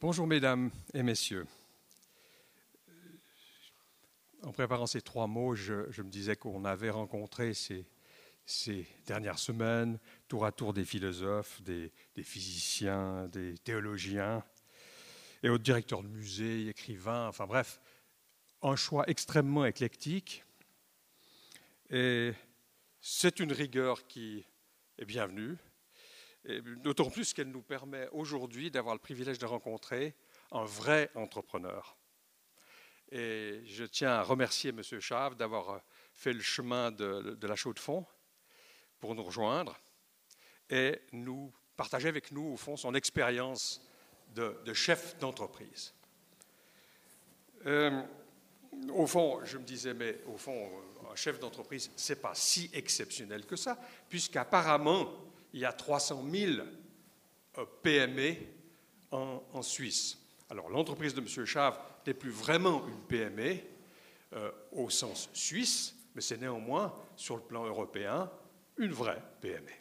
[0.00, 1.46] Bonjour mesdames et messieurs.
[4.42, 7.84] En préparant ces trois mots, je, me disais qu'on avait rencontré ces,
[9.04, 11.92] dernières semaines, tour à tour des philosophes, des,
[12.22, 14.42] physiciens, des théologiens,
[15.42, 17.78] et autres directeurs de musées, écrivains, enfin bref,
[18.62, 20.44] un choix extrêmement éclectique.
[21.90, 22.32] Et
[23.02, 24.46] c'est une rigueur qui
[24.96, 25.58] est bienvenue,
[26.44, 30.14] D'autant plus qu'elle nous permet aujourd'hui d'avoir le privilège de rencontrer
[30.52, 31.96] un vrai entrepreneur.
[33.12, 34.82] Et je tiens à remercier M.
[35.00, 35.82] Chave d'avoir
[36.14, 38.06] fait le chemin de, la Chaux-de-Fonds
[39.00, 39.78] pour nous rejoindre
[40.68, 43.82] et nous partager avec nous, au fond, son expérience
[44.34, 45.92] de, chef d'entreprise.
[47.66, 48.02] Euh,
[48.90, 50.70] au fond, je me disais, mais au fond,
[51.10, 53.78] un chef d'entreprise, ce n'est pas si exceptionnel que ça,
[54.08, 55.10] puisqu'apparemment,
[55.52, 56.52] il y a 300 000
[57.58, 58.36] euh, PME
[59.10, 60.18] en, Suisse.
[60.48, 61.44] Alors l'entreprise de M.
[61.44, 63.56] Chave n'est plus vraiment une PME
[64.34, 68.30] euh, au sens suisse, mais c'est néanmoins, sur le plan européen,
[68.78, 69.72] une vraie PME.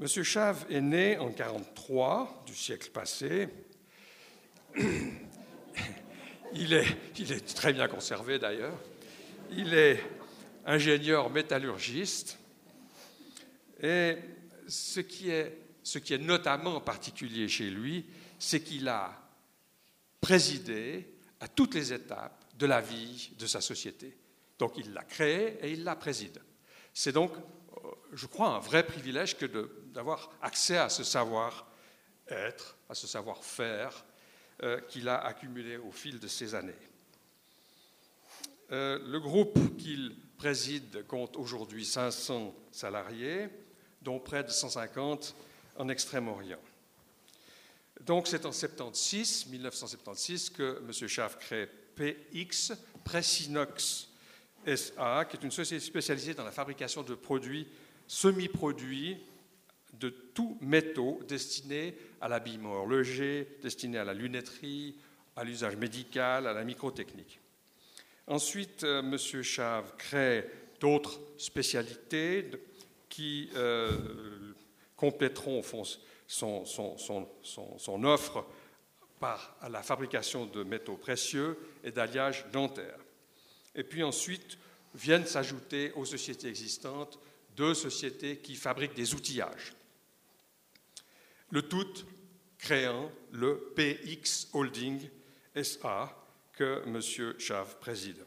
[0.00, 0.06] M.
[0.24, 3.48] Chave est né en 1943 du siècle passé.
[6.54, 8.78] Il est très bien conservé d'ailleurs.
[9.50, 10.02] Il est
[10.66, 12.38] ingénieur métallurgiste
[13.80, 14.16] et
[14.66, 18.06] ce qui est, ce qui est notamment particulier chez lui,
[18.38, 19.28] c'est qu'il a
[20.20, 24.16] présidé à toutes les étapes de la vie de sa société.
[24.58, 26.40] Donc il l'a créée et il la préside.
[26.92, 27.32] C'est donc,
[28.12, 29.46] je crois, un vrai privilège que
[29.92, 34.04] d'avoir accès à ce savoir-être, à ce savoir-faire
[34.64, 36.74] euh, qu'il a accumulé au fil de ces années.
[38.72, 43.48] Euh, le groupe qu'il préside compte aujourd'hui 500 salariés
[44.08, 45.34] dont près de 150
[45.76, 46.60] en Extrême-Orient.
[48.00, 51.08] Donc c'est en 76, 1976 que M.
[51.08, 52.72] Schaff crée PX,
[53.04, 54.08] Pressinox
[54.64, 57.68] SA, qui est une société spécialisée dans la fabrication de produits,
[58.06, 59.18] semi-produits
[59.92, 64.96] de tous métaux destinés à l'habillement horloger, destinés à la lunetterie,
[65.36, 67.40] à l'usage médical, à la microtechnique.
[68.26, 69.42] Ensuite, euh, M.
[69.42, 70.46] Chave crée
[70.80, 72.50] d'autres spécialités
[73.08, 73.96] qui euh,
[74.96, 75.62] compléteront
[76.26, 78.44] son, offre
[79.20, 83.00] par la fabrication de métaux précieux et d'alliages dentaires.
[83.74, 84.58] Et puis ensuite
[84.94, 87.18] viennent s'ajouter aux sociétés existantes
[87.56, 89.74] deux sociétés qui fabriquent des outillages.
[91.50, 91.92] Le tout
[92.58, 95.08] créant le PX Holding
[95.62, 96.14] SA
[96.52, 97.38] que M.
[97.38, 98.24] Chave préside.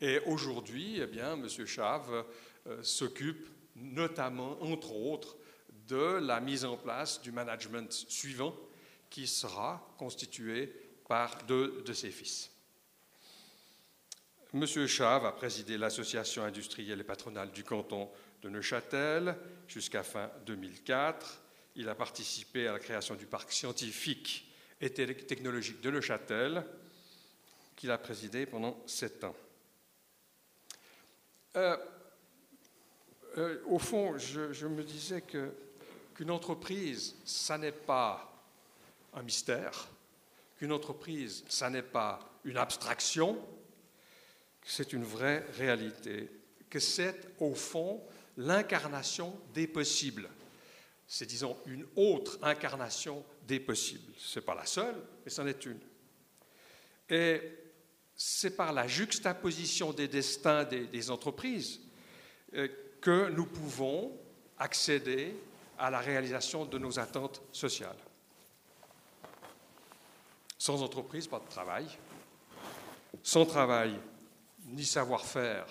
[0.00, 1.48] Et aujourd'hui, eh bien, M.
[1.66, 2.24] Chave
[2.82, 5.36] s'occupe notamment, entre autres,
[5.88, 8.54] de la mise en place du management suivant
[9.10, 10.72] qui sera constitué
[11.08, 12.50] par deux de ses fils.
[14.52, 18.08] Monsieur Chave a présidé l'association industrielle et patronale du canton
[18.42, 19.36] de Neuchâtel
[19.68, 21.42] jusqu'à fin 2004.
[21.76, 24.50] Il a participé à la création du parc scientifique
[24.80, 26.64] et technologique de Neuchâtel,
[27.74, 29.36] qu'il a présidé pendant sept ans.
[31.56, 31.76] Euh,
[33.38, 35.52] euh, au fond, je, me disais que,
[36.14, 38.32] qu'une entreprise, ça n'est pas
[39.14, 39.88] un mystère,
[40.56, 43.38] qu'une entreprise, ça n'est pas une abstraction,
[44.64, 46.30] c'est une vraie réalité,
[46.70, 48.02] que c'est au fond
[48.36, 50.28] l'incarnation des possibles.
[51.06, 54.12] C'est, disons, une autre incarnation des possibles.
[54.18, 55.78] Ce n'est pas la seule, mais c'en est une.
[57.08, 57.40] Et
[58.16, 61.80] c'est par la juxtaposition des destins des, des entreprises
[62.54, 62.68] euh,
[63.06, 64.10] que nous pouvons
[64.58, 65.36] accéder
[65.78, 67.94] à la réalisation de nos attentes sociales.
[70.58, 71.86] Sans entreprise, pas de travail.
[73.22, 73.96] Sans travail,
[74.64, 75.68] ni savoir-faire,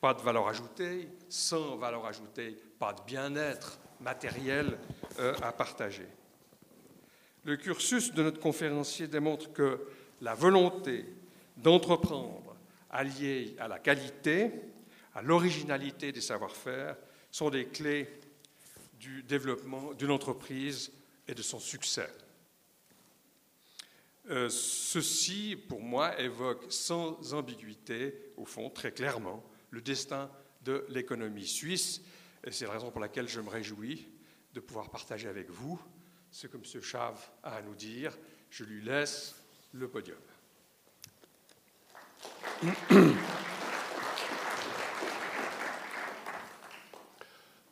[0.00, 1.06] pas de valeur ajoutée.
[1.28, 4.78] Sans valeur ajoutée, pas de bien-être matériel
[5.18, 6.08] euh, à partager.
[7.44, 9.86] Le cursus de notre conférencier démontre que
[10.22, 11.04] la volonté
[11.58, 12.56] d'entreprendre
[12.88, 14.50] alliée à la qualité
[15.14, 16.96] à l'originalité des savoir-faire
[17.30, 18.08] sont des clés
[18.98, 20.92] du développement d'une entreprise
[21.26, 22.08] et de son succès.
[24.28, 30.30] Euh, ceci, pour moi, évoque sans ambiguïté, au fond, très clairement, le destin
[30.62, 32.02] de l'économie suisse.
[32.44, 34.06] Et c'est la raison pour laquelle je me réjouis
[34.52, 35.80] de pouvoir partager avec vous
[36.30, 36.82] ce que M.
[36.82, 38.16] Chave a à nous dire.
[38.50, 39.34] Je lui laisse
[39.72, 40.18] le podium.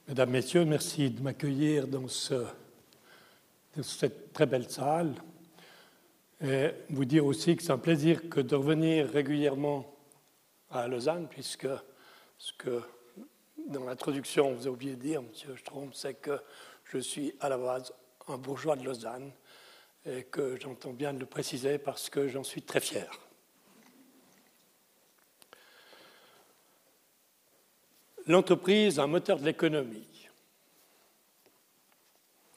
[0.08, 2.46] Mesdames, Messieurs, merci de m'accueillir dans ce
[3.82, 5.12] cette très belle salle
[6.42, 9.84] et vous dire aussi que c'est un plaisir que de revenir régulièrement
[10.70, 11.68] à Lausanne, puisque
[12.38, 12.80] ce que
[13.68, 16.40] dans l'introduction vous avez oublié de dire, Monsieur Strom, c'est que
[16.84, 17.92] je suis à la base
[18.28, 19.30] un bourgeois de Lausanne
[20.06, 23.27] et que j'entends bien de le préciser parce que j'en suis très fier.
[28.28, 30.28] L'entreprise, un moteur de l'économie.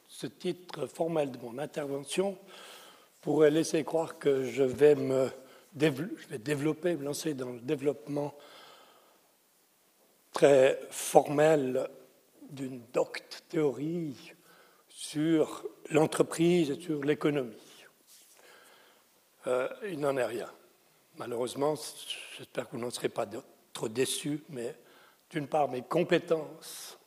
[0.06, 2.38] Ce titre formel de mon intervention
[3.22, 5.30] pourrait laisser croire que je vais me
[5.72, 8.34] développer, me lancer dans le développement
[10.32, 11.88] très formel
[12.50, 14.34] d'une docte théorie
[14.90, 17.56] sur l'entreprise et sur l'économie.
[19.46, 20.50] Euh, il n'en est rien.
[21.16, 21.76] Malheureusement,
[22.36, 23.26] j'espère que vous n'en serez pas
[23.72, 24.76] trop déçus, mais
[25.32, 26.98] d'une part, mes compétences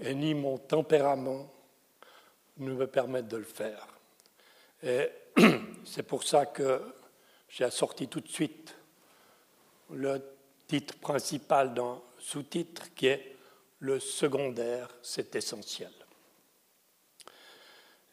[0.00, 1.50] et ni mon tempérament
[2.58, 3.88] ne me permettent de le faire.
[4.82, 5.08] Et
[5.84, 6.82] c'est pour ça que
[7.48, 8.74] j'ai assorti tout de suite
[9.90, 10.22] le
[10.66, 13.36] titre principal d'un sous-titre qui est
[13.80, 15.92] le secondaire, c'est essentiel.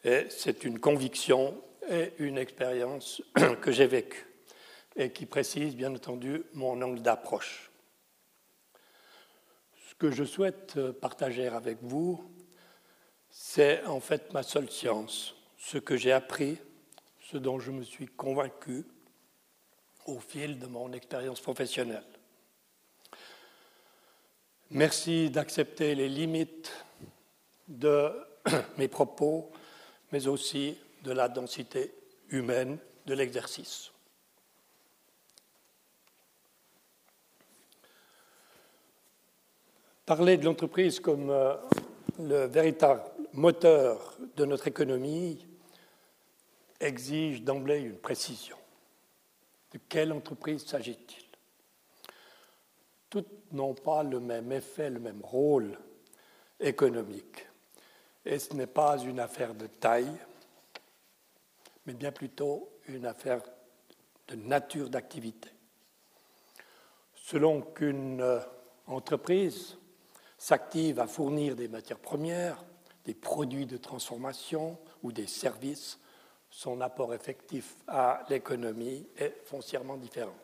[0.04, 3.22] Et c'est une conviction et une expérience
[3.60, 4.26] que j'ai vécue
[4.96, 7.69] et qui précise bien entendu mon angle d'approche.
[10.00, 12.24] Que je souhaite partager avec vous,
[13.28, 16.56] c'est en fait ma seule science, ce que j'ai appris,
[17.20, 18.86] ce dont je me suis convaincu
[20.06, 22.06] au fil de mon expérience professionnelle.
[24.70, 26.72] Merci d'accepter les limites
[27.68, 28.10] de
[28.78, 29.52] mes propos,
[30.12, 31.92] mais aussi de la densité
[32.30, 33.92] humaine de l'exercice.
[40.10, 41.54] Parler de l'entreprise comme euh,
[42.18, 43.02] le véritable
[43.32, 45.46] moteur de notre économie
[46.80, 48.56] exige d'emblée une précision.
[49.72, 51.24] De quelle entreprise s'agit-il?
[53.08, 55.78] Toutes n'ont pas le même effet, le même rôle
[56.58, 57.46] économique.
[58.24, 60.18] Et ce n'est pas une affaire de taille,
[61.86, 63.42] mais bien plutôt une affaire
[64.26, 65.50] de nature d'activité.
[67.14, 68.40] Selon qu'une
[68.88, 69.76] entreprise
[70.40, 72.64] s'active à fournir des matières premières,
[73.04, 75.98] des produits de transformation ou des services,
[76.48, 80.34] son apport effectif à l'économie est foncièrement différent.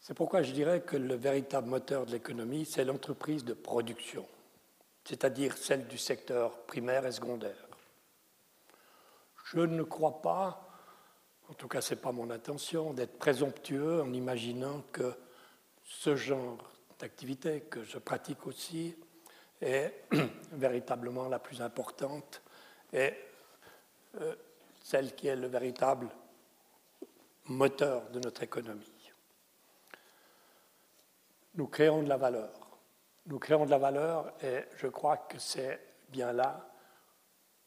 [0.00, 4.26] C'est pourquoi je dirais que le véritable moteur de l'économie, c'est l'entreprise de production,
[5.04, 7.68] c'est-à-dire celle du secteur primaire et secondaire.
[9.44, 10.66] Je ne crois pas,
[11.50, 15.14] en tout cas ce n'est pas mon intention, d'être présomptueux en imaginant que
[15.98, 16.58] ce genre
[16.98, 18.96] d'activité que je pratique aussi
[19.60, 20.04] est
[20.52, 22.42] véritablement la plus importante
[22.92, 23.12] et
[24.20, 24.34] euh,
[24.82, 26.08] celle qui est le véritable
[27.46, 29.12] moteur de notre économie.
[31.54, 32.50] Nous créons de la valeur.
[33.26, 35.78] Nous créons de la valeur et je crois que c'est
[36.08, 36.68] bien là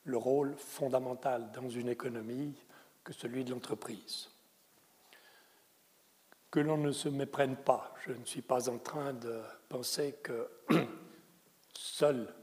[0.04, 2.56] le rôle fondamental dans une économie
[3.04, 4.30] que celui de l'entreprise.
[6.56, 7.94] Que l'on ne se méprenne pas.
[8.08, 10.48] Je ne suis pas en train de penser que
[11.78, 12.34] seule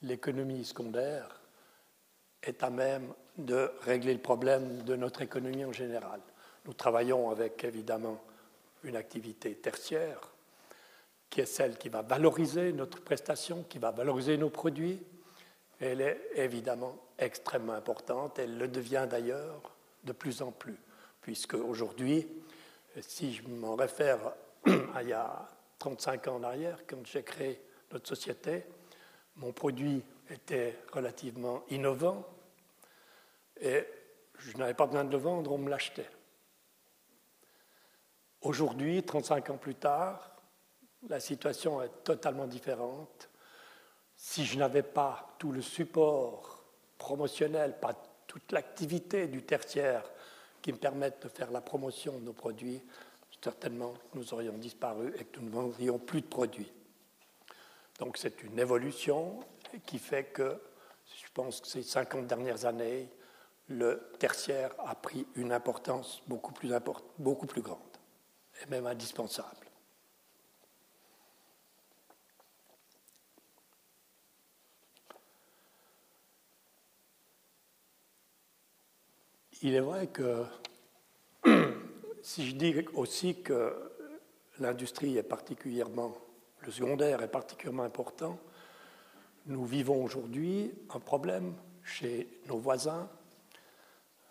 [0.00, 1.28] l'économie secondaire
[2.42, 6.22] est à même de régler le problème de notre économie en général.
[6.64, 8.18] Nous travaillons avec évidemment
[8.84, 10.32] une activité tertiaire
[11.28, 14.98] qui est celle qui va valoriser notre prestation, qui va valoriser nos produits.
[15.78, 20.78] Elle est évidemment extrêmement importante, elle le devient d'ailleurs de plus en plus,
[21.20, 22.26] puisque aujourd'hui,
[23.00, 24.34] si je m'en réfère
[24.94, 27.60] à il y a 35 ans en arrière, quand j'ai créé
[27.92, 28.64] notre société.
[29.36, 32.26] Mon produit était relativement innovant
[33.60, 33.84] et
[34.38, 36.08] je n'avais pas besoin de le vendre, on me l'achetait.
[38.42, 40.36] Aujourd'hui, 35 ans plus tard,
[41.08, 43.30] la situation est totalement différente.
[44.16, 46.64] Si je n'avais pas tout le support
[46.98, 47.94] promotionnel, pas
[48.26, 50.04] toute l'activité du tertiaire
[50.62, 52.82] qui me permette de faire la promotion de nos produits,
[53.42, 56.70] certainement nous aurions disparu et que nous ne vendrions plus de produits.
[57.98, 59.40] Donc c'est une évolution
[59.86, 60.60] qui fait que,
[61.06, 63.08] je pense que ces 50 dernières années,
[63.68, 66.72] le tertiaire a pris une importance beaucoup plus,
[67.18, 67.78] beaucoup plus grande,
[68.62, 69.69] et même indispensable.
[79.62, 80.44] Il est vrai que
[82.22, 83.74] si je dis aussi que
[84.58, 86.14] l'industrie est particulièrement
[86.62, 88.38] le secondaire est particulièrement important,
[89.46, 93.08] nous vivons aujourd'hui un problème chez nos voisins,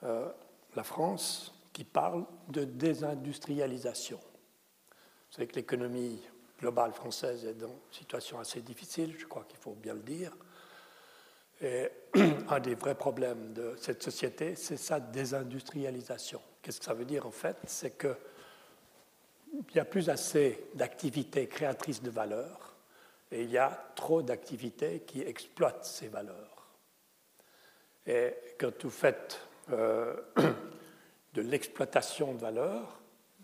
[0.04, 0.30] euh,
[0.76, 4.20] la France, qui parle de désindustrialisation.
[4.20, 6.22] Vous savez que l'économie
[6.60, 10.36] globale française est dans une situation assez difficile, je crois qu'il faut bien le dire.
[11.62, 11.90] Et
[12.50, 16.42] un des vrais problèmes de cette société, c'est sa désindustrialisation.
[16.62, 17.58] Qu'est-ce que ça veut dire en fait?
[17.66, 18.16] C'est qu'il
[19.74, 22.76] n'y a plus assez d'activités créatrices de valeur
[23.32, 26.68] et il y a trop d'activités qui exploitent ces valeurs.
[28.08, 29.40] Et quand vous faites
[29.72, 30.16] euh,
[31.34, 33.00] de l'exploitation de valeur,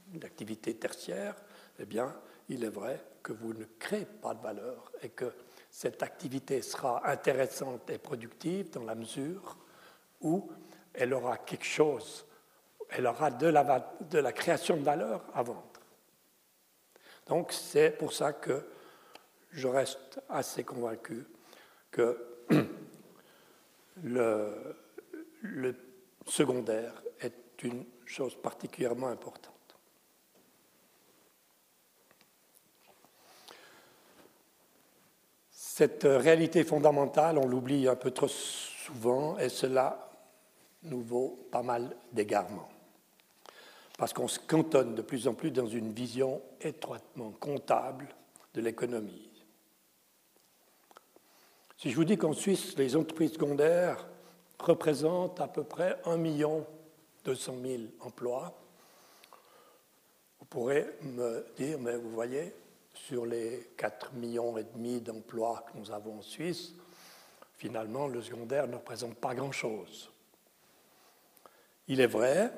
[0.08, 1.36] d'activité tertiaire,
[1.80, 2.16] eh bien,
[2.50, 5.32] il est vrai que vous ne créez pas de valeur et que
[5.76, 9.58] cette activité sera intéressante et productive dans la mesure
[10.22, 10.50] où
[10.94, 12.26] elle aura quelque chose,
[12.92, 15.82] elle aura de la, création de valeur à vendre.
[17.28, 18.66] Donc c'est pour ça que
[19.52, 21.28] je reste assez convaincu
[21.92, 22.26] que
[24.04, 25.76] le
[26.26, 29.55] secondaire est une chose particulièrement importante.
[35.78, 40.10] Cette réalité fondamentale, on l'oublie un peu trop souvent et cela
[40.84, 42.70] nous vaut pas mal d'égarements.
[43.98, 48.08] Parce qu'on se cantonne de plus en plus dans une vision étroitement comptable
[48.54, 49.30] de l'économie.
[51.76, 54.08] Si je vous dis qu'en Suisse, les entreprises secondaires
[54.58, 56.66] représentent à peu près 1 million
[57.26, 58.58] 200 000 emplois,
[60.40, 62.54] vous pourrez me dire, mais vous voyez,
[62.96, 66.74] sur les 4 millions et demi d'emplois que nous avons en Suisse,
[67.54, 70.12] finalement, le secondaire ne représente pas grand-chose.
[71.88, 72.52] Il est vrai,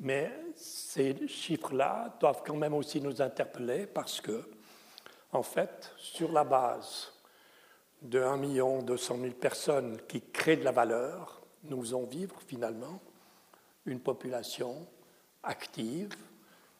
[0.00, 4.50] mais ces chiffres-là doivent quand même aussi nous interpeller parce que,
[5.32, 7.12] en fait, sur la base
[8.02, 13.00] de 1 million 200 000 personnes qui créent de la valeur, nous faisons vivre finalement
[13.86, 14.86] une population
[15.42, 16.14] active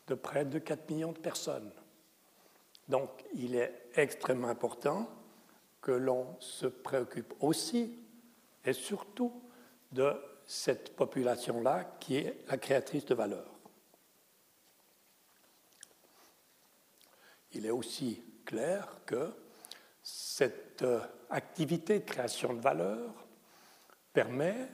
[0.08, 1.72] de près de 4 millions de personnes.
[2.92, 5.08] Donc il est extrêmement important
[5.80, 7.98] que l'on se préoccupe aussi
[8.66, 9.32] et surtout
[9.92, 10.12] de
[10.44, 13.46] cette population-là qui est la créatrice de valeur.
[17.52, 19.32] Il est aussi clair que
[20.02, 23.10] cette euh, activité de création de valeur
[24.12, 24.68] permet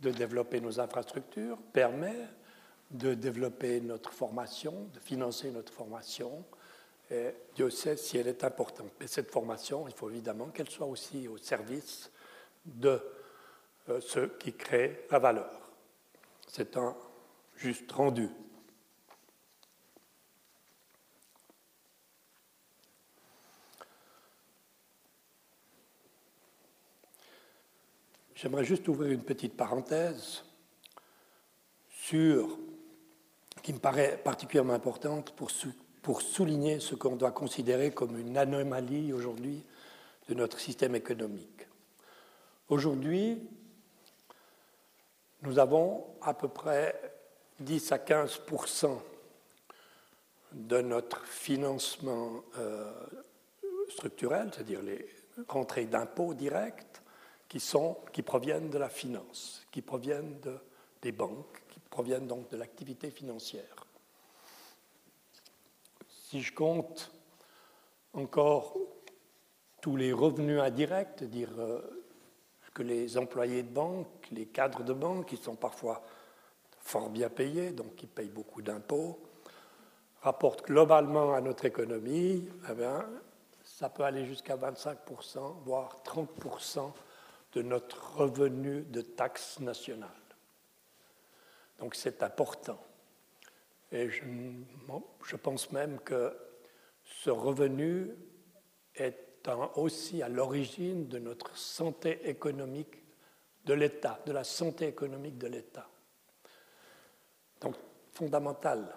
[0.00, 2.28] de développer nos infrastructures, permet
[2.90, 6.44] de développer notre formation, de financer notre formation,
[7.12, 8.90] et Dieu sait si elle est importante.
[8.98, 12.10] Mais cette formation, il faut évidemment qu'elle soit aussi au service
[12.64, 12.98] de
[13.90, 15.70] euh, ceux qui créent la valeur.
[16.48, 16.96] C'est un
[17.56, 18.30] juste rendu.
[28.34, 30.44] J'aimerais juste ouvrir une petite parenthèse
[31.90, 32.58] sur
[33.62, 35.50] qui me paraît particulièrement importante pour
[36.02, 39.64] pour souligner ce qu'on doit considérer comme une anomalie aujourd'hui
[40.28, 41.68] de notre système économique.
[42.68, 43.40] Aujourd'hui,
[45.42, 47.14] nous avons à peu près
[47.60, 48.98] 10 à 15%
[50.52, 52.90] de notre financement euh,
[53.88, 55.08] structurel, c'est-à-dire les
[55.48, 57.02] rentrées d'impôts directes,
[57.48, 60.56] qui, proviennent de la finance, qui proviennent de,
[61.02, 63.86] des banques, qui proviennent donc de l'activité financière.
[66.32, 67.12] Si je compte
[68.14, 68.74] encore
[69.82, 71.82] tous les revenus indirects, dire euh,
[72.72, 76.02] que les employés de banque, les cadres de banque, qui sont parfois
[76.78, 79.20] fort bien payés, donc qui payent beaucoup d'impôts,
[80.22, 82.82] rapportent globalement à notre économie, eh
[83.62, 86.92] ça peut aller jusqu'à 25%, voire 30%
[87.52, 90.08] de notre revenu de taxes nationales.
[91.78, 92.78] Donc c'est important.
[93.92, 96.34] Et je, pense même que
[97.04, 98.10] ce revenu
[98.94, 99.18] est
[99.76, 103.02] aussi à l'origine de notre santé économique
[103.66, 105.88] de l'État, de la santé économique de l'État.
[107.60, 107.76] Donc,
[108.12, 108.96] fondamental.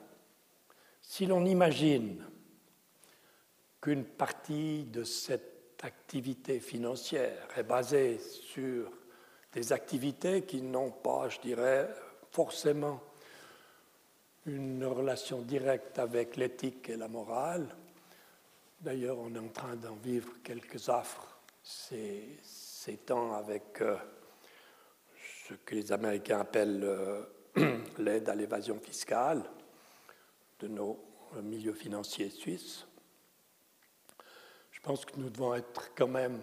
[1.01, 2.25] Si l'on imagine
[3.81, 8.91] qu'une partie de cette activité financière est basée sur
[9.51, 11.89] des activités qui n'ont pas, je dirais,
[12.31, 13.01] forcément
[14.45, 17.67] une relation directe avec l'éthique et la morale.
[18.79, 23.97] D'ailleurs, on est en train d'en vivre quelques affres ces, ces temps avec euh,
[25.47, 27.23] ce que les Américains appellent euh,
[27.97, 29.43] l'aide à l'évasion fiscale
[30.59, 30.99] de nos
[31.41, 32.85] milieux financiers suisses.
[34.71, 36.41] Je pense que nous devons être quand même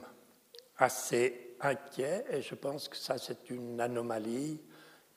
[0.76, 4.60] assez inquiet et je pense que ça, c'est une anomalie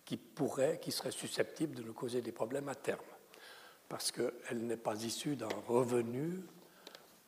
[0.05, 2.99] qui pourrait, qui serait susceptible de nous causer des problèmes à terme,
[3.89, 6.41] parce qu'elle n'est pas issue d'un revenu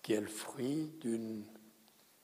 [0.02, 1.44] qui est le fruit d'une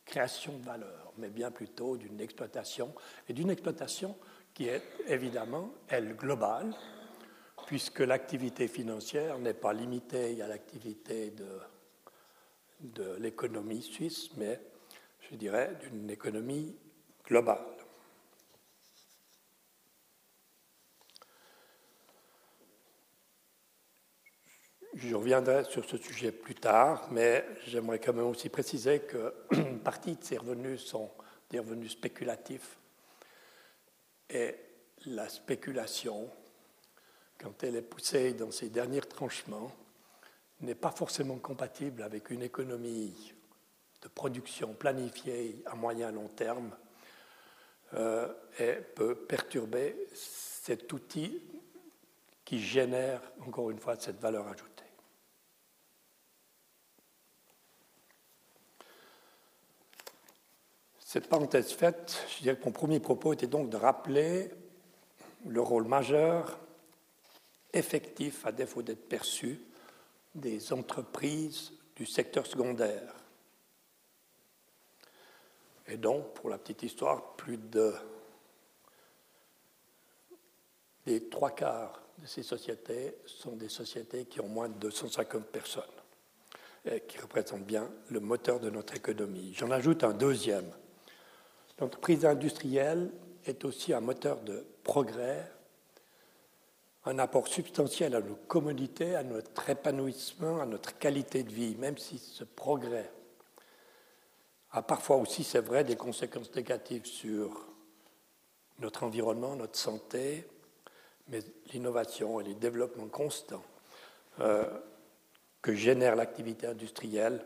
[0.05, 2.93] création de valeur, mais bien plutôt d'une exploitation,
[3.27, 4.15] et d'une exploitation
[4.53, 6.73] qui est évidemment, elle, globale,
[7.65, 11.59] puisque l'activité financière n'est pas limitée à l'activité de,
[12.81, 14.59] de l'économie suisse, mais
[15.21, 16.75] je dirais d'une économie
[17.25, 17.72] globale.
[24.95, 30.15] Je reviendrai sur ce sujet plus tard, mais j'aimerais quand même aussi préciser qu'une partie
[30.15, 31.09] de ces revenus sont
[31.49, 32.77] des revenus spéculatifs.
[34.29, 34.55] Et
[35.07, 36.29] la spéculation,
[37.39, 39.71] quand elle est poussée dans ses derniers tranchements,
[40.61, 43.33] n'est pas forcément compatible avec une économie
[44.01, 46.69] de production planifiée à moyen long terme
[47.95, 51.41] euh, et peut perturber cet outil
[52.45, 54.72] qui génère, encore une fois, cette valeur ajoutée.
[61.13, 64.49] Cette parenthèse faite, je dirais que mon premier propos était donc de rappeler
[65.45, 66.59] le rôle majeur,
[67.71, 69.61] effectif, à défaut d'être perçu,
[70.33, 73.13] des entreprises du secteur secondaire.
[75.85, 77.93] Et donc, pour la petite histoire, plus de
[81.05, 85.83] les trois quarts de ces sociétés sont des sociétés qui ont moins de 250 personnes
[86.85, 89.53] et qui représentent bien le moteur de notre économie.
[89.53, 90.73] J'en ajoute un deuxième
[91.79, 93.11] L'entreprise industrielle
[93.45, 95.49] est aussi un moteur de progrès,
[97.05, 101.97] un apport substantiel à nos communautés, à notre épanouissement, à notre qualité de vie, même
[101.97, 103.11] si ce progrès
[104.71, 107.67] a parfois aussi, c'est vrai, des conséquences négatives sur
[108.79, 110.47] notre environnement, notre santé,
[111.27, 111.39] mais
[111.71, 113.63] l'innovation et les développements constants
[114.39, 114.65] euh,
[115.61, 117.45] que génère l'activité industrielle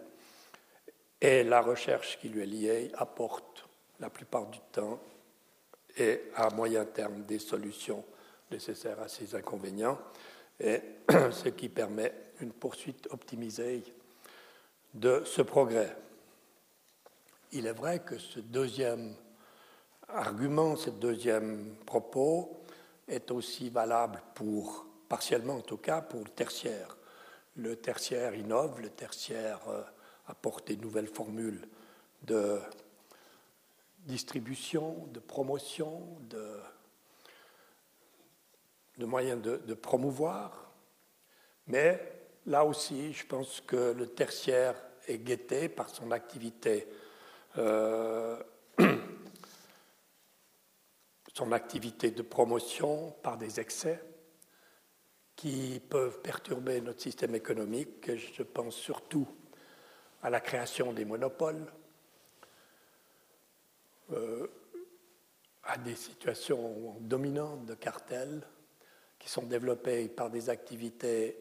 [1.20, 3.67] et la recherche qui lui est liée apportent
[4.00, 5.00] la plupart du temps
[5.98, 8.04] et à moyen terme des solutions
[8.52, 9.98] nécessaires à ces inconvénients,
[10.60, 10.82] et
[11.32, 13.84] ce qui permet une poursuite optimisée
[14.94, 15.96] de ce progrès.
[17.52, 19.16] Il est vrai que ce deuxième
[20.10, 22.62] argument, ce deuxième propos
[23.08, 26.98] est aussi valable pour, partiellement en tout cas, pour le tertiaire.
[27.56, 29.82] Le tertiaire innove, le tertiaire euh,
[30.28, 31.68] apporte des nouvelles formules
[32.24, 32.60] de
[34.08, 36.60] distribution, de promotion, de,
[39.06, 40.72] moyens de, promouvoir.
[41.68, 42.02] Mais
[42.46, 44.76] là aussi, je pense que le tertiaire
[45.08, 46.88] est guetté par son activité,
[47.58, 48.42] euh,
[51.34, 54.02] son activité de promotion par des excès
[55.36, 58.16] qui peuvent perturber notre système économique.
[58.16, 59.28] je pense surtout
[60.24, 61.72] à la création des monopoles,
[64.12, 64.48] euh,
[65.64, 68.42] à des situations dominantes de cartels
[69.20, 71.38] qui sont développées par des activités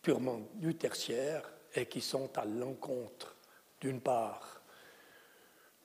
[0.00, 3.34] purement du tertiaire et qui sont à l'encontre,
[3.80, 4.62] d'une part,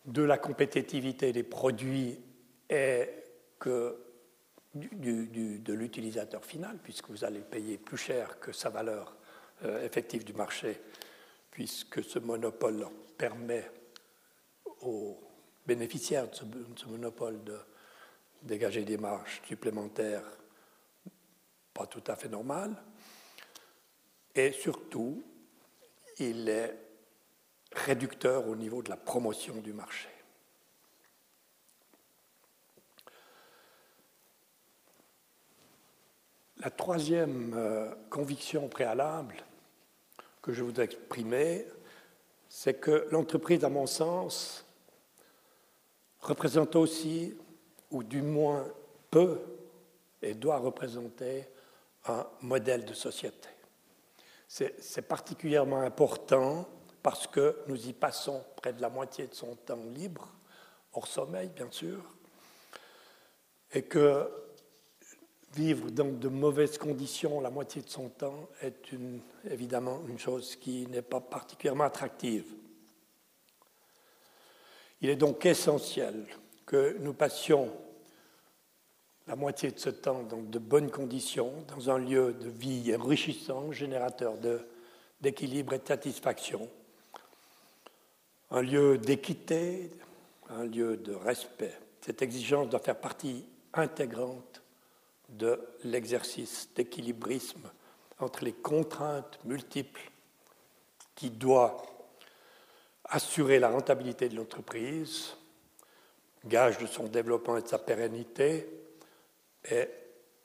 [0.05, 2.19] de la compétitivité des produits
[2.69, 3.09] et
[3.59, 3.97] que
[4.73, 9.17] de l'utilisateur final, puisque vous allez payer plus cher que sa valeur
[9.63, 10.79] euh, effective du marché,
[11.49, 13.69] puisque ce monopole permet
[14.81, 15.19] aux
[15.75, 17.57] bénéficiaires de ce, monopole de
[18.41, 20.25] dégager des marges supplémentaires
[21.73, 22.75] pas tout à fait normales.
[24.35, 25.23] Et surtout,
[26.17, 26.77] il est
[27.71, 30.09] réducteur au niveau de la promotion du marché.
[36.57, 39.37] La troisième euh, conviction préalable
[40.41, 41.65] que je voudrais exprimer,
[42.49, 44.65] c'est que l'entreprise, à mon sens,
[46.21, 47.35] représente aussi,
[47.89, 48.65] ou du moins
[49.09, 49.39] peut
[50.21, 51.47] et doit représenter,
[52.07, 53.49] un modèle de société.
[54.47, 56.67] C'est particulièrement important
[57.03, 60.27] parce que nous y passons près de la moitié de son temps libre,
[60.93, 62.03] hors sommeil bien sûr,
[63.73, 64.29] et que
[65.53, 68.91] vivre dans de mauvaises conditions la moitié de son temps est
[69.49, 72.45] évidemment une chose qui n'est pas particulièrement attractive.
[75.01, 76.25] Il est donc essentiel
[76.65, 77.71] que nous passions
[79.27, 83.71] la moitié de ce temps dans de bonnes conditions, dans un lieu de vie enrichissant,
[83.71, 84.33] générateur
[85.21, 86.67] d'équilibre et de satisfaction,
[88.51, 89.89] un lieu d'équité,
[90.49, 91.73] un lieu de respect.
[92.01, 94.61] Cette exigence doit faire partie intégrante
[95.29, 97.69] de l'exercice d'équilibrisme
[98.19, 100.11] entre les contraintes multiples
[101.15, 101.90] qui doivent
[103.11, 105.35] assurer la rentabilité de l'entreprise,
[106.45, 108.67] gage de son développement et de sa pérennité,
[109.69, 109.87] et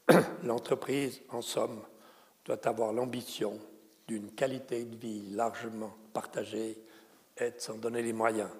[0.42, 1.82] l'entreprise, en somme,
[2.44, 3.58] doit avoir l'ambition
[4.06, 6.78] d'une qualité de vie largement partagée
[7.36, 8.50] et de s'en donner les moyens.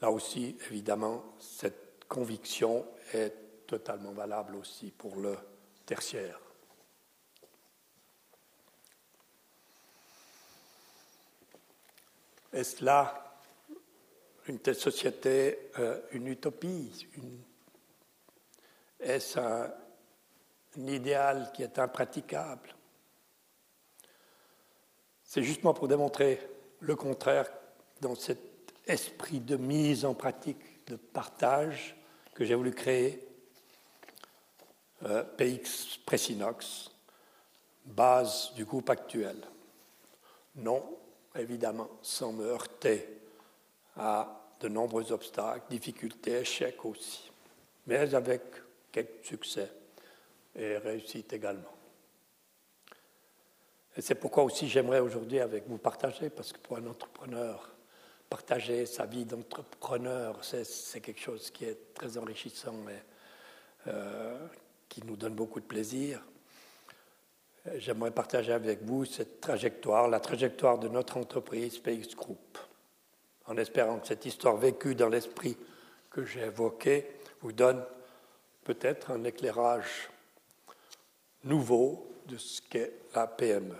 [0.00, 5.36] Là aussi, évidemment, cette conviction est totalement valable aussi pour le
[5.86, 6.45] tertiaire.
[12.56, 13.38] Est-ce là
[14.46, 17.06] une telle société euh, une utopie
[18.98, 19.70] Est-ce un,
[20.78, 22.74] idéal qui est impraticable?
[25.22, 26.40] C'est justement pour démontrer
[26.80, 27.46] le contraire
[28.00, 28.40] dans cet
[28.86, 31.94] esprit de mise en pratique, de partage
[32.32, 33.22] que j'ai voulu créer
[35.02, 36.90] euh, PX Pressinox,
[37.84, 39.36] base du groupe actuel.
[40.54, 40.82] Non,
[41.38, 43.08] évidemment, sans me heurter
[43.96, 47.30] à de nombreux obstacles, difficultés, échecs aussi,
[47.86, 48.42] mais avec
[48.90, 49.70] quelques succès
[50.54, 51.74] et réussites également.
[53.96, 57.70] Et c'est pourquoi aussi j'aimerais aujourd'hui avec vous partager, parce que pour un entrepreneur,
[58.28, 64.48] partager sa vie d'entrepreneur, c'est quelque chose qui est très enrichissant et euh,
[64.88, 66.20] qui nous donne beaucoup de plaisir.
[67.78, 72.58] J'aimerais partager avec vous cette trajectoire, la trajectoire de notre entreprise PX Group
[73.46, 75.56] en espérant que cette histoire vécue dans l'esprit
[76.10, 77.06] que j'ai évoqué
[77.40, 77.84] vous donne
[78.64, 80.10] peut-être un éclairage
[81.44, 83.76] nouveau de ce qu'est la PME.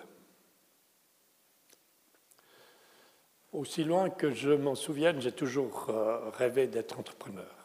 [3.52, 7.55] Aussi loin que je m'en souvienne, j'ai toujours euh, rêvé d'être entrepreneur.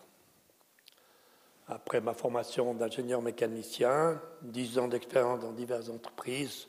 [1.73, 6.67] Après ma formation d'ingénieur mécanicien, dix ans d'expérience dans diverses entreprises,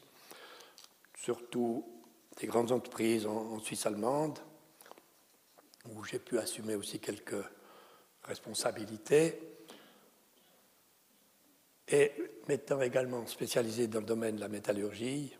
[1.19, 1.85] surtout
[2.39, 4.39] des grandes entreprises en Suisse allemande,
[5.91, 7.45] où j'ai pu assumer aussi quelques
[8.23, 9.41] responsabilités.
[11.89, 12.13] Et
[12.47, 15.37] m'étant également spécialisé dans le domaine de la métallurgie,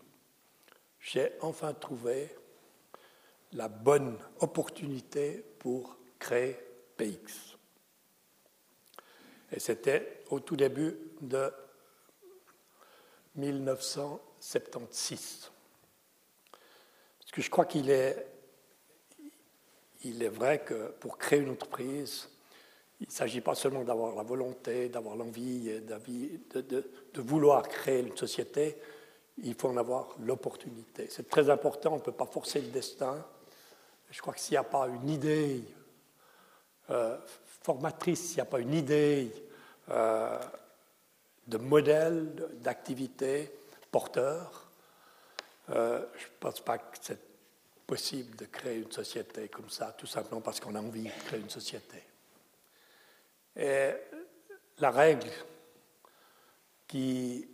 [0.99, 2.35] j'ai enfin trouvé
[3.53, 6.57] la bonne opportunité pour créer
[6.97, 7.52] PX.
[9.53, 11.51] Et c'était au tout début de
[13.35, 15.51] 1976.
[17.19, 18.33] Parce que je crois qu'il est
[20.03, 22.29] il est vrai que pour créer une entreprise,
[22.99, 28.77] il ne s'agit pas seulement d'avoir la volonté, d'avoir l'envie, de, vouloir créer une société,
[29.43, 31.07] il faut en avoir l'opportunité.
[31.09, 33.25] C'est très important, on ne peut pas forcer le destin.
[34.11, 35.63] Je crois que s'il n'y a pas une idée
[36.89, 37.17] euh,
[37.63, 39.31] formatrice, s'il n'y a pas une idée
[39.89, 40.39] euh,
[41.47, 43.51] de modèle, d'activité
[43.91, 44.69] porteur,
[45.69, 47.33] euh, je ne pense pas que cette
[47.85, 51.39] possible de créer une société comme ça, tout simplement parce qu'on a envie de créer
[51.39, 52.01] une société.
[53.55, 53.91] Et
[54.79, 55.29] la règle
[56.87, 57.47] qui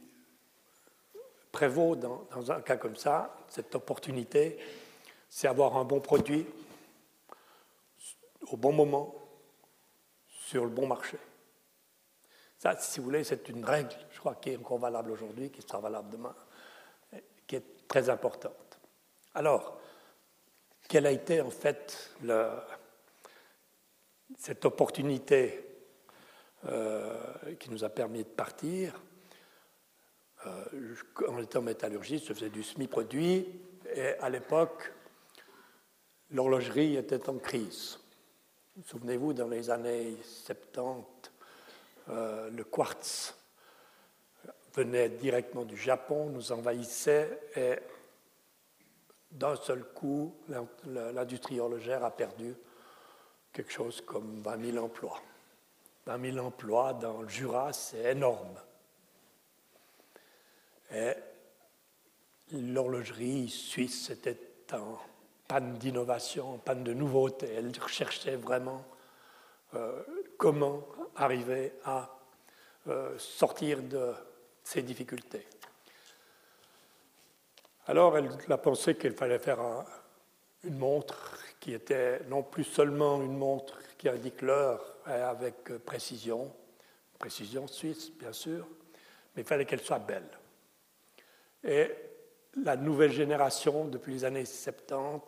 [1.51, 4.59] prévaut dans, dans un cas comme ça, cette opportunité,
[5.29, 6.45] c'est avoir un bon produit
[8.51, 9.13] au bon moment,
[10.27, 11.17] sur le bon marché.
[12.59, 15.61] Ça, si vous voulez, c'est une règle, je crois, qui est encore valable aujourd'hui, qui
[15.61, 16.35] sera valable demain,
[17.47, 18.79] qui est très importante.
[19.33, 19.79] Alors,
[20.89, 22.11] quelle a été en fait
[24.37, 25.65] cette opportunité
[26.65, 29.01] euh, qui nous a permis de partir?
[30.45, 30.95] Euh,
[31.29, 33.47] en étant métallurgiste, je faisais du semi-produit
[33.93, 34.91] et à l'époque,
[36.31, 37.99] l'horlogerie était en crise.
[38.85, 41.28] Souvenez-vous, dans les années 70,
[42.09, 43.35] euh, le quartz
[44.73, 47.75] venait directement du Japon, nous envahissait et
[49.31, 50.35] d'un seul coup,
[50.85, 52.55] l'industrie horlogère a perdu
[53.53, 55.21] quelque chose comme 20 000 emplois.
[56.05, 58.59] 20 000 emplois dans le Jura, c'est énorme.
[60.91, 61.13] Et
[62.51, 64.39] l'horlogerie suisse était
[64.73, 64.97] en
[65.47, 67.53] panne d'innovation, en panne de nouveauté.
[67.53, 68.83] Elle recherchait vraiment
[69.75, 70.03] euh,
[70.39, 72.09] comment arriver à
[72.87, 74.13] euh, sortir de
[74.63, 75.45] ces difficultés.
[77.87, 79.59] Alors elle a pensé qu'il fallait faire
[80.63, 86.53] une montre qui était non plus seulement une montre qui indique l'heure avec précision,
[87.17, 88.65] précision suisse bien sûr,
[89.35, 90.29] mais il fallait qu'elle soit belle.
[91.63, 91.91] Et
[92.63, 95.21] la nouvelle génération, depuis les années 70,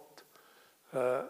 [0.96, 1.24] euh,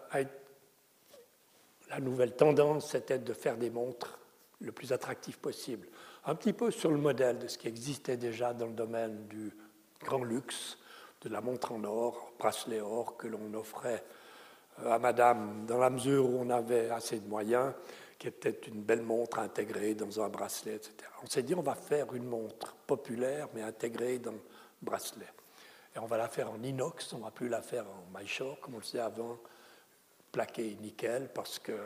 [1.92, 4.18] la nouvelle tendance, c'était de faire des montres
[4.62, 5.88] le plus attractives possible.
[6.26, 9.52] Un petit peu sur le modèle de ce qui existait déjà dans le domaine du
[10.00, 10.78] grand luxe,
[11.22, 14.04] de la montre en or, bracelet or que l'on offrait
[14.80, 17.74] euh, à madame dans la mesure où on avait assez de moyens,
[18.18, 20.96] qui était une belle montre intégrée dans un bracelet, etc.
[21.24, 24.42] On s'est dit on va faire une montre populaire mais intégrée dans le
[24.82, 25.28] bracelet.
[25.96, 28.56] Et on va la faire en inox, on ne va plus la faire en maillot
[28.62, 29.38] comme on le faisait avant,
[30.32, 31.78] plaqué nickel, parce que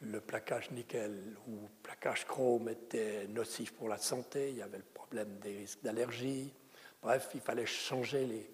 [0.00, 4.84] le plaquage nickel ou plaquage chrome était nocif pour la santé, il y avait le
[4.84, 6.52] problème des risques d'allergie.
[7.00, 8.50] Bref, il fallait changer les,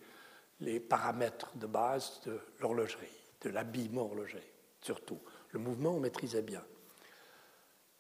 [0.61, 3.07] les paramètres de base de l'horlogerie,
[3.41, 5.21] de l'habillement horloger, surtout.
[5.51, 6.65] Le mouvement, on maîtrisait bien.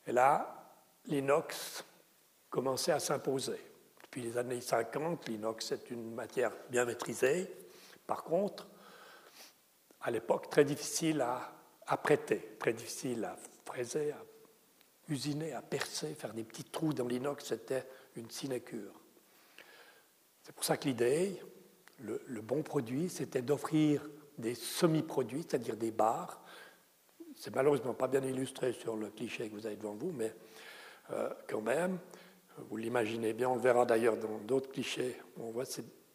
[0.06, 0.72] Et là,
[1.06, 1.84] l'inox
[2.50, 3.60] commençait à s'imposer.
[4.02, 7.50] Depuis les années 50, l'inox est une matière bien maîtrisée.
[8.06, 8.66] Par contre,
[10.02, 14.22] à l'époque, très difficile à, prêter, très difficile à fraiser, à
[15.08, 18.92] usiner, à percer, faire des petits trous dans l'inox, c'était une sinécure.
[20.42, 21.40] C'est pour ça que l'idée,
[22.00, 24.08] le, le, bon produit, c'était d'offrir
[24.38, 26.42] des semi-produits, c'est-à-dire des barres.
[27.34, 30.34] C'est malheureusement pas bien illustré sur le cliché que vous avez devant vous, mais
[31.10, 31.98] euh, quand même,
[32.68, 35.16] vous l'imaginez bien, on le verra d'ailleurs dans d'autres clichés.
[35.38, 35.64] On voit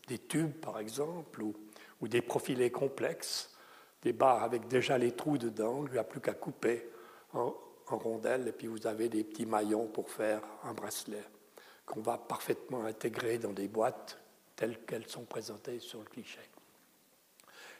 [0.07, 1.55] des tubes, par exemple, ou,
[2.01, 3.52] des profilés complexes,
[4.03, 5.85] des barres avec déjà les trous dedans.
[5.87, 6.89] Il n'y a plus qu'à couper
[7.33, 7.55] en,
[7.87, 11.23] rondelles, et puis vous avez des petits maillons pour faire un bracelet
[11.85, 14.17] qu'on va parfaitement intégrer dans des boîtes
[14.55, 16.39] telles qu'elles sont présentées sur le cliché.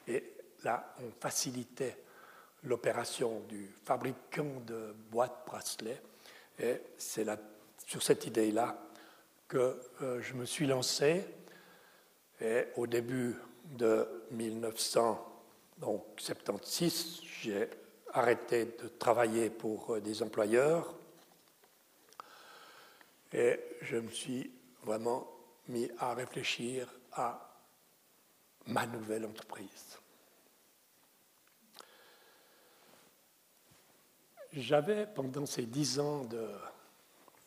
[0.07, 0.33] Et
[0.63, 1.97] là, on facilitait
[2.63, 6.01] l'opération du fabricant de boîtes bracelets,
[6.59, 7.25] et c'est
[7.87, 8.77] sur cette idée-là
[9.47, 11.25] que euh, je me suis lancé.
[12.41, 14.07] Et au début de
[15.77, 17.69] 1976, j'ai
[18.13, 20.93] arrêté de travailler pour euh, des employeurs
[23.31, 24.51] et je me suis
[24.83, 25.27] vraiment
[25.67, 27.49] mis à réfléchir à
[28.67, 29.97] ma nouvelle entreprise.
[34.53, 36.47] J'avais, pendant ces dix ans de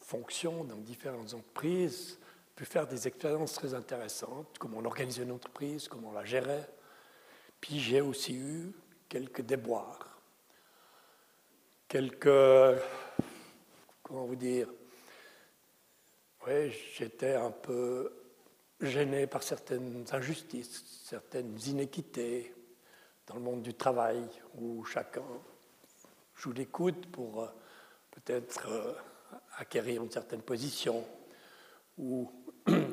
[0.00, 2.18] fonctions dans différentes entreprises,
[2.56, 6.68] pu faire des expériences très intéressantes, comment on organisait une entreprise, comment on la gérait.
[7.66, 8.72] Puis j'ai aussi eu
[9.08, 10.20] quelques déboires,
[11.88, 12.80] quelques,
[14.04, 14.68] comment vous dire,
[16.46, 18.12] oui, j'étais un peu
[18.80, 22.54] gêné par certaines injustices, certaines inéquités
[23.26, 24.22] dans le monde du travail,
[24.54, 25.26] où chacun
[26.36, 27.48] joue coudes pour euh,
[28.12, 28.94] peut-être euh,
[29.58, 31.04] acquérir une certaine position,
[31.98, 32.30] où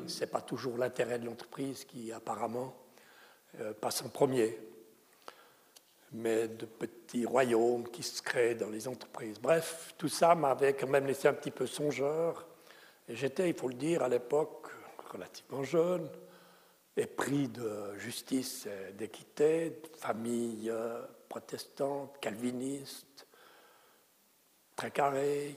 [0.08, 2.83] ce n'est pas toujours l'intérêt de l'entreprise qui apparemment
[3.80, 4.58] passe en premier,
[6.12, 9.38] mais de petits royaumes qui se créent dans les entreprises.
[9.40, 12.46] Bref, tout ça m'avait quand même laissé un petit peu songeur,
[13.08, 14.68] et j'étais, il faut le dire, à l'époque
[15.12, 16.08] relativement jeune,
[16.96, 23.26] épris de justice et d'équité, de famille euh, protestante, calviniste,
[24.76, 25.56] très carré,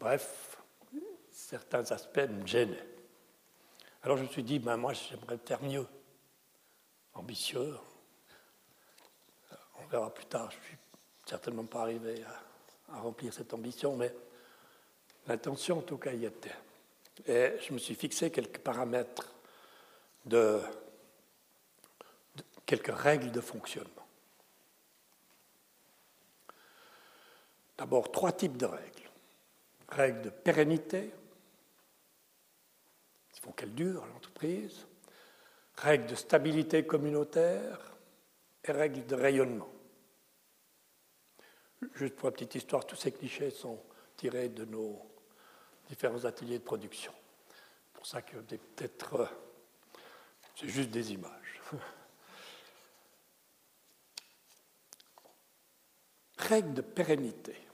[0.00, 0.58] Bref,
[1.30, 2.86] certains aspects me gênaient.
[4.02, 5.86] Alors je me suis dit, ben moi j'aimerais faire mieux,
[7.14, 7.76] ambitieux.
[9.80, 10.76] On verra plus tard, je ne suis
[11.26, 12.22] certainement pas arrivé
[12.88, 14.14] à, remplir cette ambition, mais
[15.26, 16.54] l'intention en tout cas y était.
[17.26, 19.34] Et je me suis fixé quelques paramètres
[20.24, 20.60] de
[22.64, 24.06] quelques règles de fonctionnement.
[27.76, 28.98] D'abord, trois types de règles
[29.88, 31.12] règles de pérennité,
[33.34, 34.86] il faut qu'elle dure, l'entreprise,
[35.82, 37.96] règles de stabilité communautaire
[38.64, 39.68] et règles de rayonnement.
[41.94, 43.80] Juste pour la petite histoire, tous ces clichés sont
[44.16, 45.00] tirés de nos
[45.88, 47.12] différents ateliers de production.
[47.48, 49.26] C'est pour ça que peut-être euh,
[50.56, 51.60] c'est juste des images.
[56.38, 57.67] Règles de pérennité.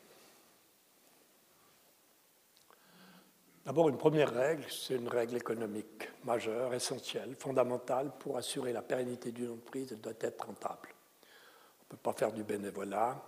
[3.65, 9.33] D'abord, une première règle, c'est une règle économique majeure, essentielle, fondamentale pour assurer la pérennité
[9.33, 10.91] d'une entreprise, elle doit être rentable.
[11.81, 13.23] On ne peut pas faire du bénévolat,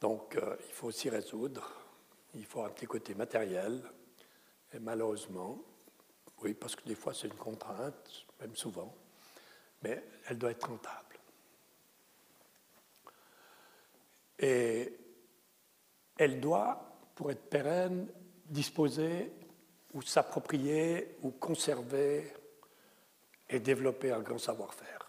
[0.00, 1.68] donc euh, il faut s'y résoudre.
[2.34, 3.82] Il faut un petit côté matériel,
[4.72, 5.58] et malheureusement,
[6.42, 8.94] oui, parce que des fois c'est une contrainte, même souvent,
[9.82, 11.18] mais elle doit être rentable.
[14.38, 14.96] Et
[16.18, 18.06] elle doit, pour être pérenne,
[18.48, 19.32] disposer
[19.94, 22.32] ou s'approprier ou conserver
[23.48, 25.06] et développer un grand savoir-faire.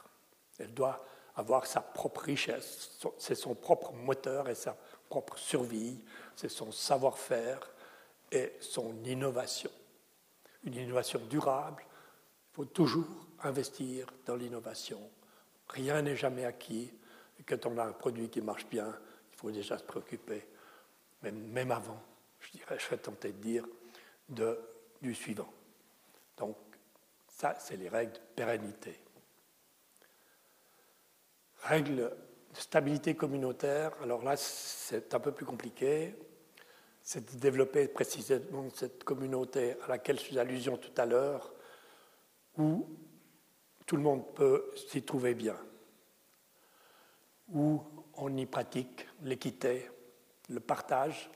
[0.59, 1.03] Elle doit
[1.35, 2.99] avoir sa propre richesse.
[3.17, 4.75] C'est son propre moteur et sa
[5.09, 6.03] propre survie,
[6.35, 7.59] c'est son savoir-faire
[8.31, 9.71] et son innovation.
[10.63, 14.99] Une innovation durable, il faut toujours investir dans l'innovation.
[15.69, 16.91] Rien n'est jamais acquis.
[17.39, 18.97] Et quand on a un produit qui marche bien,
[19.31, 20.45] il faut déjà se préoccuper,
[21.21, 22.01] même, même avant,
[22.53, 23.65] je serais tenté de dire,
[25.01, 25.51] du suivant.
[26.37, 26.57] Donc,
[27.27, 28.99] ça, c'est les règles de pérennité.
[31.63, 31.95] Règles
[32.53, 36.15] de stabilité communautaire, alors là, c'est un peu plus compliqué.
[37.01, 41.53] C'est de développer précisément cette communauté à laquelle je fais allusion tout à l'heure,
[42.57, 42.87] où
[43.85, 45.57] tout le monde peut s'y trouver bien,
[47.49, 47.81] où
[48.15, 49.89] on y pratique l'équité,
[50.49, 51.29] le partage,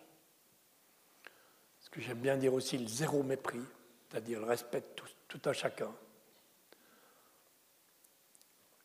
[1.97, 3.61] j'aime bien dire aussi le zéro mépris,
[4.09, 5.91] c'est-à-dire le respect de tout, tout un chacun,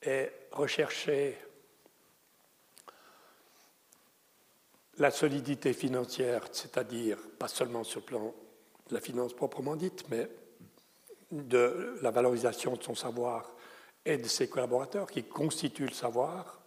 [0.03, 1.39] et rechercher
[4.99, 8.35] la solidité financière, c'est-à-dire pas seulement sur le plan
[8.89, 10.29] de la finance proprement dite, mais
[11.31, 13.53] de la valorisation de son savoir
[14.05, 16.61] et de ses collaborateurs qui constituent le savoir,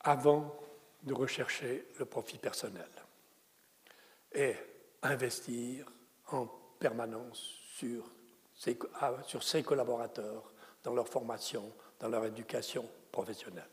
[0.00, 0.58] avant
[1.02, 2.88] de rechercher le profit personnel
[4.32, 4.54] et
[5.02, 5.86] investir
[6.28, 6.46] en
[6.78, 7.38] permanence
[7.76, 8.10] sur
[8.54, 13.68] ses, ah, sur ses collaborateurs dans leur formation, dans leur éducation professionnelle.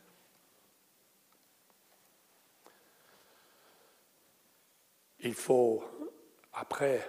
[5.20, 5.82] Il faut,
[6.52, 7.08] après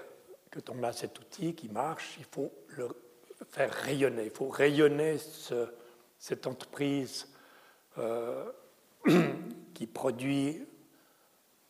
[0.49, 2.89] que on a cet outil qui marche, il faut le
[3.49, 4.25] faire rayonner.
[4.25, 5.67] Il faut rayonner ce,
[6.17, 7.27] cette entreprise
[7.97, 8.51] euh,
[9.73, 10.65] qui produit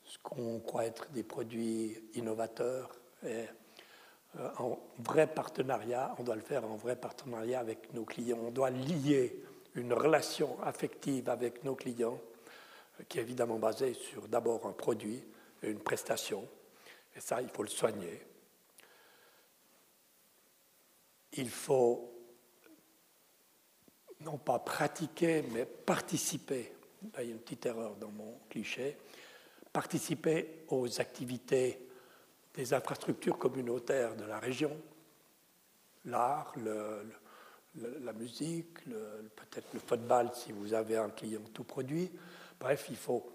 [0.07, 2.89] ce qu'on croit être des produits innovateurs.
[3.25, 3.45] Et,
[4.39, 8.39] euh, en vrai partenariat, on doit le faire en vrai partenariat avec nos clients.
[8.41, 9.43] On doit lier
[9.75, 12.19] une relation affective avec nos clients
[12.99, 15.23] euh, qui est évidemment basée sur d'abord un produit
[15.61, 16.47] et une prestation.
[17.15, 18.21] Et ça, il faut le soigner.
[21.33, 22.13] Il faut
[24.21, 26.73] non pas pratiquer, mais participer
[27.19, 28.97] il y a une petite erreur dans mon cliché,
[29.71, 31.79] participer aux activités
[32.53, 34.75] des infrastructures communautaires de la région,
[36.05, 36.53] l'art,
[37.75, 42.11] la musique, peut-être le football si vous avez un client tout produit.
[42.59, 43.31] Bref, il faut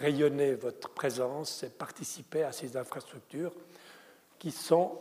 [0.00, 3.54] rayonner votre présence et participer à ces infrastructures
[4.38, 5.00] qui sont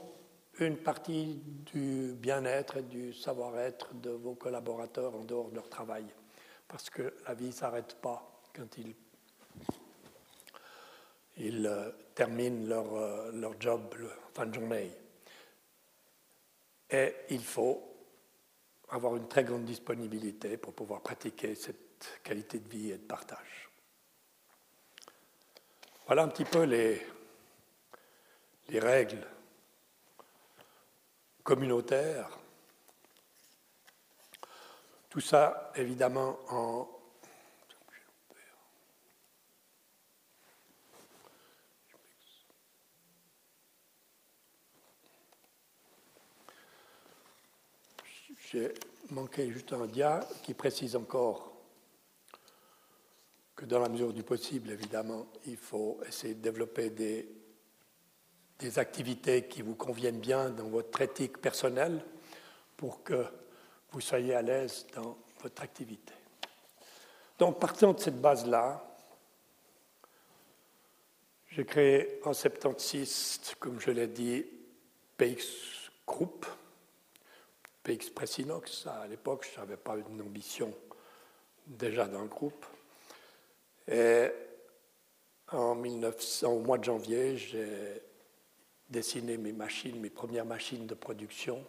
[0.59, 6.05] une partie du bien-être et du savoir-être de vos collaborateurs en dehors de leur travail
[6.67, 8.95] parce que la vie ne s'arrête pas quand ils,
[11.37, 14.91] ils euh, terminent leur, euh, leur job le fin de journée.
[16.89, 17.83] Et il faut
[18.89, 23.69] avoir une très grande disponibilité pour pouvoir pratiquer cette qualité de vie et de partage.
[26.05, 27.05] Voilà un petit peu les,
[28.69, 29.27] les règles
[31.43, 32.37] communautaires
[35.17, 36.87] tout ça, évidemment, en
[48.49, 48.73] J'ai
[49.09, 51.51] manqué juste un dia qui précise encore
[53.53, 57.27] que dans la mesure du possible, évidemment, il faut essayer de développer des,
[58.57, 62.01] des activités qui vous conviennent bien dans votre éthique personnelle
[62.77, 63.25] pour que
[63.91, 66.13] vous soyez à l'aise dans votre activité.
[67.37, 68.81] Donc, partant de cette base-là,
[71.49, 74.45] j'ai créé en 76, comme je l'ai dit,
[75.17, 76.45] PX Group,
[77.87, 78.85] PX Pressinox.
[78.85, 80.73] À l'époque, je n'avais pas une ambition
[81.65, 82.65] déjà dans le groupe.
[83.87, 84.27] Et
[85.53, 88.01] en 1900, au mois de janvier, j'ai
[88.89, 91.65] dessiné mes machines, mes premières machines de production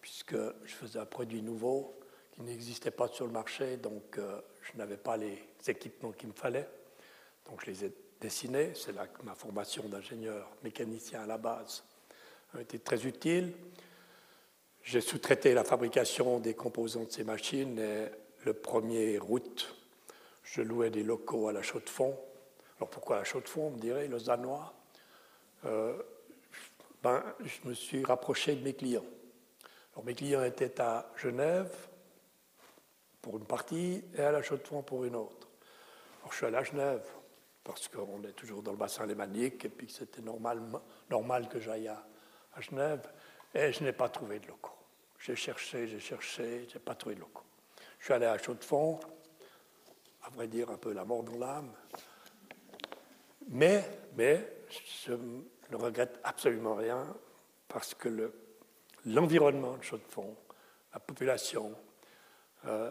[0.00, 1.98] puisque je faisais un produit nouveau
[2.32, 6.32] qui n'existait pas sur le marché, donc euh, je n'avais pas les équipements qu'il me
[6.32, 6.68] fallait.
[7.48, 8.72] Donc je les ai dessinés.
[8.74, 11.84] C'est là que ma formation d'ingénieur mécanicien à la base
[12.54, 13.52] a été très utile.
[14.86, 18.06] J'ai sous-traité la fabrication des composants de ces machines et
[18.44, 19.76] le 1er août,
[20.44, 22.16] je louais des locaux à la Chaux-de-Fonds.
[22.78, 24.72] Alors pourquoi la Chaux-de-Fonds, me dirait, Lausannois
[25.64, 26.00] euh,
[27.02, 29.04] ben, Je me suis rapproché de mes clients
[30.04, 31.74] mes clients étaient à Genève
[33.22, 35.48] pour une partie et à la Chaux-de-Fonds pour une autre.
[36.20, 37.04] Alors, je suis allé à Genève
[37.64, 40.62] parce qu'on est toujours dans le bassin lémanique et puis c'était normal,
[41.10, 42.06] normal que j'aille à,
[42.60, 43.10] Genève
[43.54, 44.75] et je n'ai pas trouvé de locaux.
[45.18, 47.44] J'ai cherché, j'ai cherché, je n'ai pas trouvé de locaux.
[47.98, 49.00] Je suis allé à chaud de fond,
[50.24, 51.72] à vrai dire un peu la mort dans l'âme.
[53.48, 54.64] Mais, mais
[55.04, 57.06] je ne regrette absolument rien
[57.68, 58.32] parce que
[59.04, 60.36] l'environnement de chaud de fond,
[60.92, 61.74] la population,
[62.66, 62.90] euh,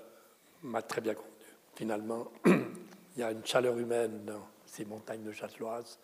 [0.61, 1.32] m'a très bien convenu.
[1.76, 5.99] Finalement, il y a une chaleur humaine dans ces montagnes de Châteloise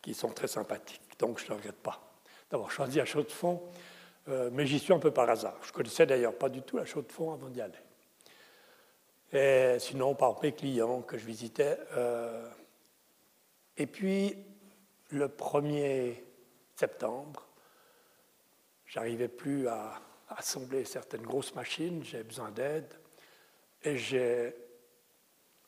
[0.00, 1.18] qui sont très sympathiques.
[1.18, 2.00] Donc je ne regrette pas
[2.50, 3.62] d'avoir choisi la chaux de fond,
[4.28, 5.58] euh, mais j'y suis un peu par hasard.
[5.62, 7.78] Je connaissais d'ailleurs pas du tout la chaux de fond avant d'y aller.
[9.32, 11.78] Et sinon, par mes clients que je visitais.
[11.96, 12.48] Euh,
[13.76, 14.36] et puis,
[15.10, 16.16] le 1er
[16.76, 17.46] septembre,
[18.86, 22.92] j'arrivais plus à assembler certaines grosses machines, j'ai besoin d'aide,
[23.82, 24.54] et j'ai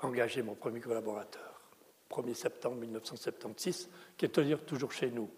[0.00, 1.60] engagé mon premier collaborateur,
[2.10, 5.30] 1er septembre 1976, qui est toujours chez nous.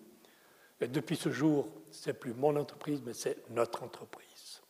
[0.85, 4.61] Et depuis ce jour, ce n'est plus mon entreprise, mais c'est notre entreprise.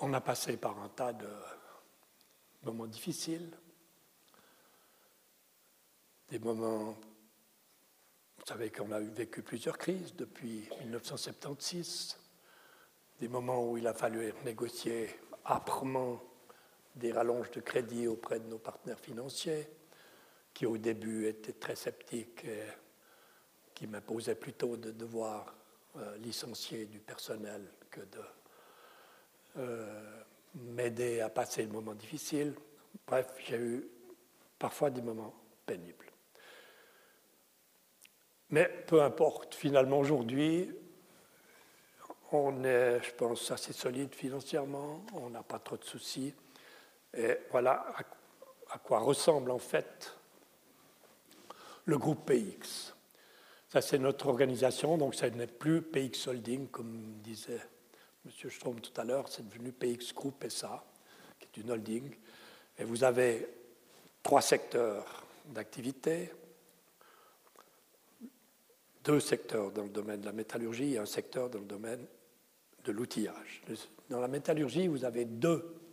[0.00, 1.28] On a passé par un tas de
[2.64, 3.56] moments difficiles,
[6.30, 6.96] des moments,
[8.36, 12.18] vous savez qu'on a vécu plusieurs crises depuis 1976,
[13.20, 15.10] des moments où il a fallu négocier
[15.44, 16.20] âprement
[16.94, 19.68] des rallonges de crédit auprès de nos partenaires financiers,
[20.52, 22.62] qui au début étaient très sceptiques et
[23.74, 25.54] qui m'imposaient plutôt de devoir
[25.96, 28.20] euh, licencier du personnel que de
[29.58, 30.22] euh,
[30.54, 32.54] m'aider à passer le moment difficile.
[33.06, 33.88] Bref, j'ai eu
[34.58, 35.34] parfois des moments
[35.66, 36.10] pénibles.
[38.50, 40.70] Mais peu importe, finalement aujourd'hui,
[42.30, 46.34] on est, je pense, assez solide financièrement, on n'a pas trop de soucis.
[47.16, 47.86] Et voilà
[48.70, 50.16] à, quoi ressemble en fait
[51.84, 52.94] le groupe PX.
[53.68, 57.60] Ça, c'est notre organisation, donc ça n'est plus PX Holding, comme disait
[58.24, 58.50] M.
[58.50, 60.84] Strom tout à l'heure, c'est devenu PX Group SA,
[61.38, 62.10] qui est une holding.
[62.78, 63.46] Et vous avez
[64.22, 66.32] trois secteurs d'activité,
[69.04, 72.06] deux secteurs dans le domaine de la métallurgie et un secteur dans le domaine
[72.84, 73.62] de l'outillage.
[74.08, 75.83] Dans la métallurgie, vous avez deux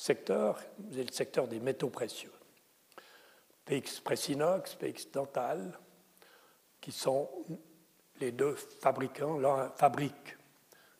[0.00, 2.32] secteur, vous avez le secteur des métaux précieux.
[3.66, 5.78] PX Pressinox, PX Dental,
[6.80, 7.28] qui sont
[8.18, 10.38] les deux fabricants, l'un fabrique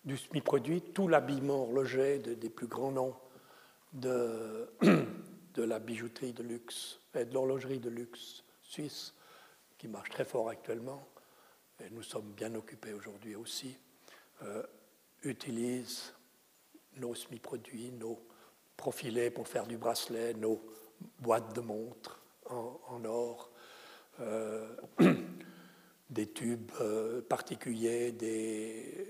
[0.04, 3.16] du semi-produit, tout l'habillement horloger des plus grands noms
[3.94, 4.70] de,
[5.54, 9.14] de la bijouterie de luxe et de l'horlogerie de luxe suisse,
[9.78, 11.08] qui marche très fort actuellement,
[11.82, 13.78] et nous sommes bien occupés aujourd'hui aussi,
[14.42, 14.62] euh,
[15.22, 16.12] utilise
[16.96, 18.29] nos semi-produits, nos
[18.80, 20.58] profilés pour faire du bracelet, nos
[21.18, 22.18] boîtes de montres
[22.48, 23.50] en, or,
[24.20, 24.74] euh,
[26.10, 29.06] des tubes euh, particuliers, des,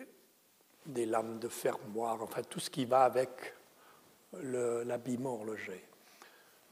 [0.87, 3.31] des, lames de fermoir, enfin tout ce qui va avec
[4.43, 5.85] l'habillement horloger.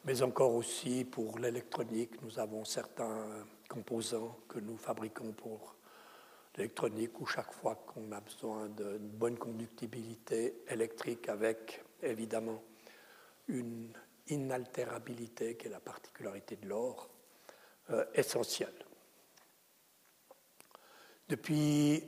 [0.04, 5.76] Mais encore aussi pour l'électronique, nous avons certains composants que nous fabriquons pour
[6.56, 12.60] l'électronique où chaque fois qu'on a besoin d'une bonne conductibilité électrique avec évidemment
[13.48, 13.92] une
[14.28, 17.10] inaltérabilité, qui est la particularité de l'or,
[17.90, 18.74] euh, essentielle.
[21.28, 22.04] Depuis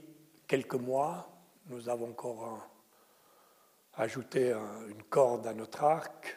[0.46, 1.28] quelques mois,
[1.66, 2.68] nous avons encore
[3.94, 4.52] ajouté
[4.88, 6.36] une corde à notre arc.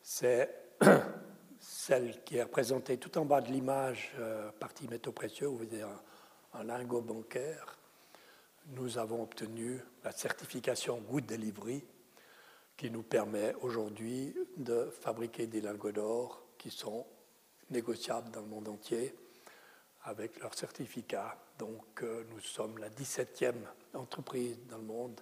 [0.00, 0.74] C'est
[1.60, 5.82] celle qui est représentée tout en bas de l'image, euh, partie métaux précieux, vous voyez
[5.82, 6.00] un,
[6.54, 7.78] un, lingot bancaire.
[8.68, 11.84] Nous avons obtenu la certification Good Delivery
[12.76, 17.06] qui nous permet aujourd'hui de fabriquer des lingots d'or qui sont
[17.70, 19.14] négociables dans le monde entier
[20.04, 21.36] avec leur certificat.
[21.58, 23.54] Donc euh, nous sommes la 17e
[23.94, 25.20] entreprise dans le monde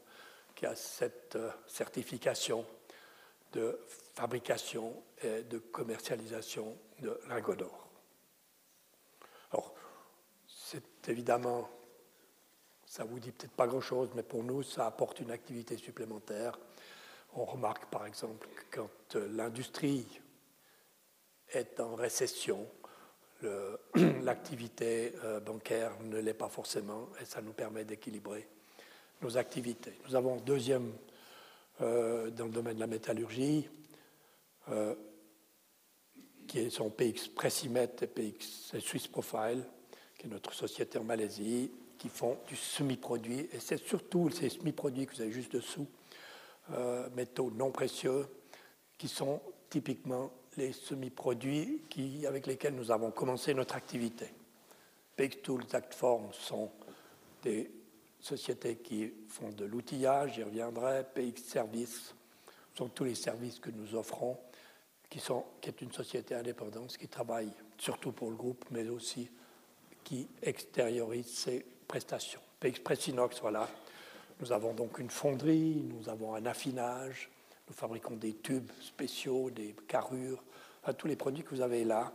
[0.55, 2.67] qui a cette euh, certification
[3.53, 3.79] de
[4.15, 7.89] fabrication et de commercialisation de lingots d'or.
[9.53, 9.75] Alors,
[10.49, 11.69] c'est évidemment,
[12.85, 16.59] ça vous dit peut-être pas grand-chose, mais pour nous, ça apporte une activité supplémentaire
[17.37, 20.07] on remarque par exemple que quand euh, l'industrie
[21.53, 22.67] est en récession,
[24.23, 28.49] l'activité euh, bancaire ne l'est pas forcément et ça nous permet d'équilibrer
[29.21, 29.93] nos activités.
[30.09, 30.93] Nous avons deuxième
[31.83, 33.69] euh, dans le domaine de la métallurgie,
[36.49, 39.63] qui est son PX Pressimet et PX Swiss Profile,
[40.17, 43.47] qui est notre société en Malaisie, qui font du semi-produit.
[43.53, 45.87] Et c'est surtout ces semi-produits que vous avez juste dessous
[46.73, 48.27] euh, métaux non précieux,
[48.97, 51.83] qui sont typiquement les semi-produits
[52.27, 54.33] avec lesquels nous avons commencé notre activité.
[55.17, 56.71] Big Tools Actform sont
[57.43, 57.71] des
[58.21, 62.15] sociétés qui font de l'outillage, j'y reviendrai, PX Service,
[62.75, 64.39] sont tous les services que nous offrons,
[65.11, 69.29] qui, sont, qui est une société indépendante qui travaille surtout pour le groupe, mais aussi
[70.03, 72.41] qui extériorise ses prestations.
[72.61, 73.69] PX Pressinox, voilà.
[74.41, 77.31] Nous avons donc une fonderie, nous avons un affinage,
[77.69, 80.43] nous fabriquons des tubes spéciaux, des carrures,
[80.83, 82.13] enfin, tous les produits que vous avez là,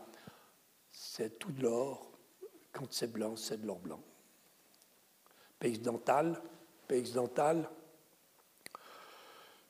[0.91, 2.11] c'est tout de l'or.
[2.71, 4.01] Quand c'est blanc, c'est de l'or blanc.
[5.59, 6.41] PX Dental,
[7.13, 7.69] Dental,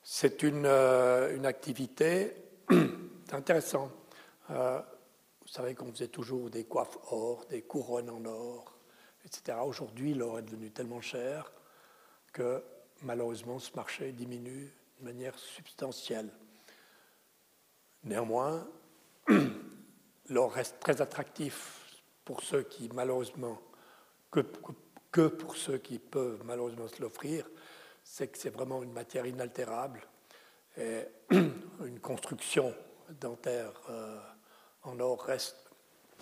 [0.01, 2.33] c'est une, euh, une, activité
[3.31, 3.91] intéressante.
[4.49, 4.81] Euh,
[5.41, 8.73] vous savez qu'on faisait toujours des coiffes or, des couronnes en or,
[9.25, 9.57] etc.
[9.63, 11.51] Aujourd'hui, l'or est devenu tellement cher
[12.31, 12.63] que
[13.01, 16.29] malheureusement ce marché diminue de manière substantielle.
[18.03, 18.67] Néanmoins,
[20.29, 23.61] l'or reste très attractif pour ceux qui malheureusement,
[24.31, 27.49] que, pour ceux qui peuvent malheureusement se l'offrir,
[28.03, 30.01] c'est que c'est vraiment une matière inaltérable
[30.77, 32.73] et une construction
[33.19, 34.19] dentaire euh,
[34.83, 35.69] en or reste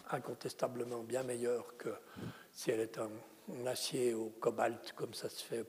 [0.09, 1.89] incontestablement bien meilleure que
[2.51, 3.09] si elle est en,
[3.65, 5.65] acier ou cobalt, comme ça se fait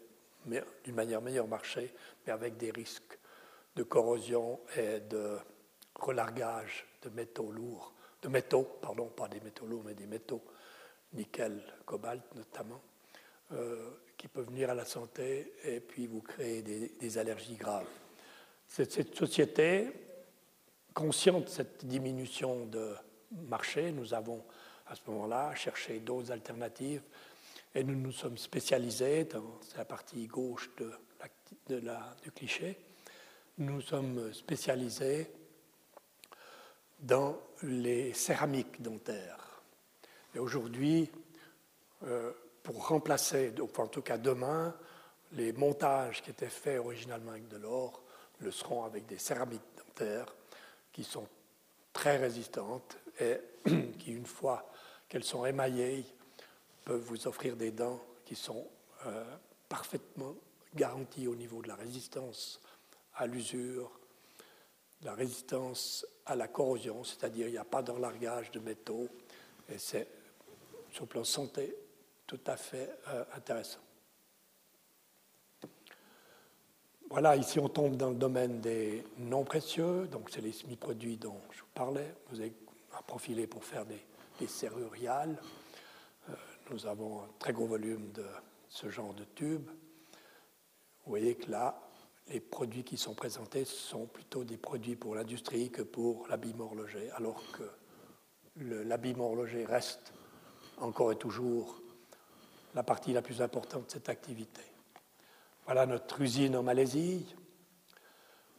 [0.46, 1.92] d'une manière meilleure marché,
[2.26, 3.18] mais avec des risques
[3.76, 5.38] de corrosion et de
[5.94, 10.42] relargage de métaux lourds, de métaux, pardon, pas des métaux lourds, mais des métaux,
[11.12, 12.80] nickel, cobalt notamment,
[13.52, 17.86] euh, qui peuvent venir à la santé et puis vous créer des, allergies graves.
[18.66, 19.90] Cette, cette, société,
[20.92, 22.94] consciente de cette diminution de
[23.30, 24.44] marché, nous avons
[24.88, 27.02] à ce moment-là cherché d'autres alternatives
[27.74, 32.78] et nous nous sommes spécialisés dans la partie gauche de, la, du cliché.
[33.58, 35.30] Nous nous sommes spécialisés
[36.98, 39.62] dans les céramiques dentaires.
[40.34, 41.10] Et aujourd'hui,
[42.04, 44.74] euh, pour remplacer, en tout cas demain,
[45.32, 48.02] les montages qui étaient faits originalement avec de l'or
[48.40, 50.34] le seront avec des céramiques dentaires
[50.92, 51.26] qui sont
[51.92, 53.38] très résistantes et
[53.98, 54.70] qui, une fois
[55.08, 56.04] qu'elles sont émaillées,
[56.88, 58.66] peuvent vous offrir des dents qui sont
[59.04, 59.22] euh,
[59.68, 60.34] parfaitement
[60.74, 62.62] garanties au niveau de la résistance
[63.16, 63.90] à l'usure,
[65.02, 69.06] la résistance à la corrosion, c'est-à-dire il n'y a pas d'enlargage de métaux,
[69.68, 70.08] et c'est
[70.90, 71.76] sur le plan santé
[72.26, 73.80] tout à fait euh, intéressant.
[77.10, 81.38] Voilà, ici on tombe dans le domaine des non précieux, donc c'est les semi-produits dont
[81.50, 82.14] je vous parlais.
[82.30, 82.54] Vous avez
[82.98, 84.00] un profilé pour faire des,
[84.40, 85.38] des serruriales.
[86.28, 86.32] Euh,
[86.70, 88.24] nous avons un très gros volume de
[88.68, 89.68] ce genre de tubes.
[91.04, 91.80] Vous voyez que là,
[92.28, 97.10] les produits qui sont présentés sont plutôt des produits pour l'industrie que pour l'habillement horloger,
[97.12, 97.62] alors que
[98.56, 100.12] l'habillement horloger reste
[100.76, 101.80] encore et toujours
[102.74, 104.62] la partie la plus importante de cette activité.
[105.64, 107.34] Voilà notre usine en Malaisie,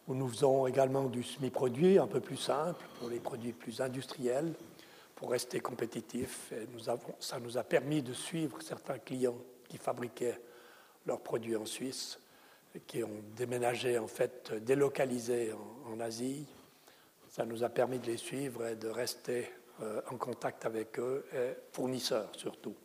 [0.07, 4.53] où nous faisons également du semi-produit un peu plus simple pour les produits plus industriels,
[5.19, 6.53] pour rester compétitifs.
[6.53, 10.39] Et nous avons, ça nous a permis de suivre certains clients qui fabriquaient
[11.05, 12.17] leurs produits en Suisse
[12.87, 15.51] qui ont déménagé, en fait, délocalisé
[15.91, 16.45] en, Asie.
[17.27, 19.51] Ça nous a permis de les suivre et de rester
[19.81, 22.75] euh, en contact avec eux, et fournisseurs surtout.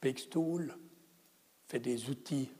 [0.00, 0.76] Pixtool
[1.68, 2.50] fait des outils,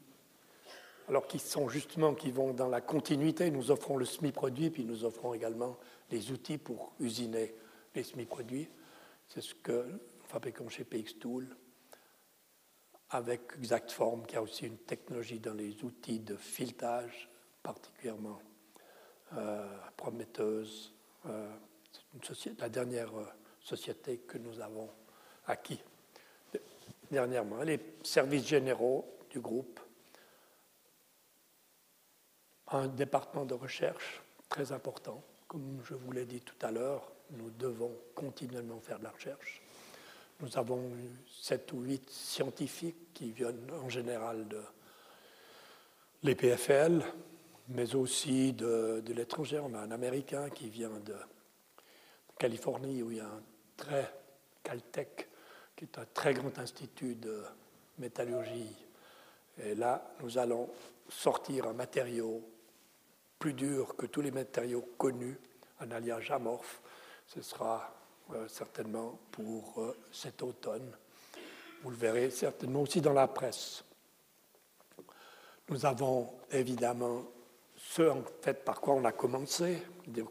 [1.09, 3.51] alors qui sont justement, qui vont dans la continuité.
[3.51, 5.77] Nous offrons le semi-produit, puis nous offrons également
[6.13, 7.55] les outils pour usiner
[7.95, 8.69] les semi-produits.
[9.27, 11.49] C'est ce que nous fabriquons chez Pixtool
[13.11, 17.29] avec Exactform, qui a aussi une technologie dans les outils de filetage
[17.63, 18.41] particulièrement
[19.35, 20.95] euh, prometteuse.
[21.27, 21.51] Euh,
[22.35, 23.27] c'est la dernière euh,
[23.61, 24.91] société que nous avons
[25.47, 25.81] acquis
[27.11, 27.63] dernièrement.
[27.63, 29.81] Les services généraux du groupe,
[32.69, 35.23] un département de recherche très important.
[35.53, 39.61] Comme je vous l'ai dit tout à l'heure, nous devons continuellement faire de la recherche.
[40.41, 40.91] Nous avons
[41.29, 44.63] sept ou huit scientifiques qui viennent en général de
[46.23, 47.05] l'EPFL,
[47.69, 49.59] mais aussi de, l'étranger.
[49.59, 51.17] On a un Américain qui vient de
[52.39, 53.43] Californie, où il y a un
[53.77, 54.11] très
[54.63, 55.29] Caltech,
[55.77, 57.43] qui est un très grand institut de
[57.99, 58.75] métallurgie.
[59.63, 60.71] Et là, nous allons
[61.11, 62.43] sortir un matériau
[63.43, 65.37] plus dur que tous les matériaux connus,
[65.81, 66.81] un alliage amorphe.
[67.27, 67.93] Ce sera
[68.33, 70.89] euh, certainement pour euh, cet automne.
[71.83, 73.83] Vous le verrez certainement aussi dans la presse.
[75.69, 77.25] Nous avons évidemment
[77.77, 79.83] ce en fait par quoi on a commencé.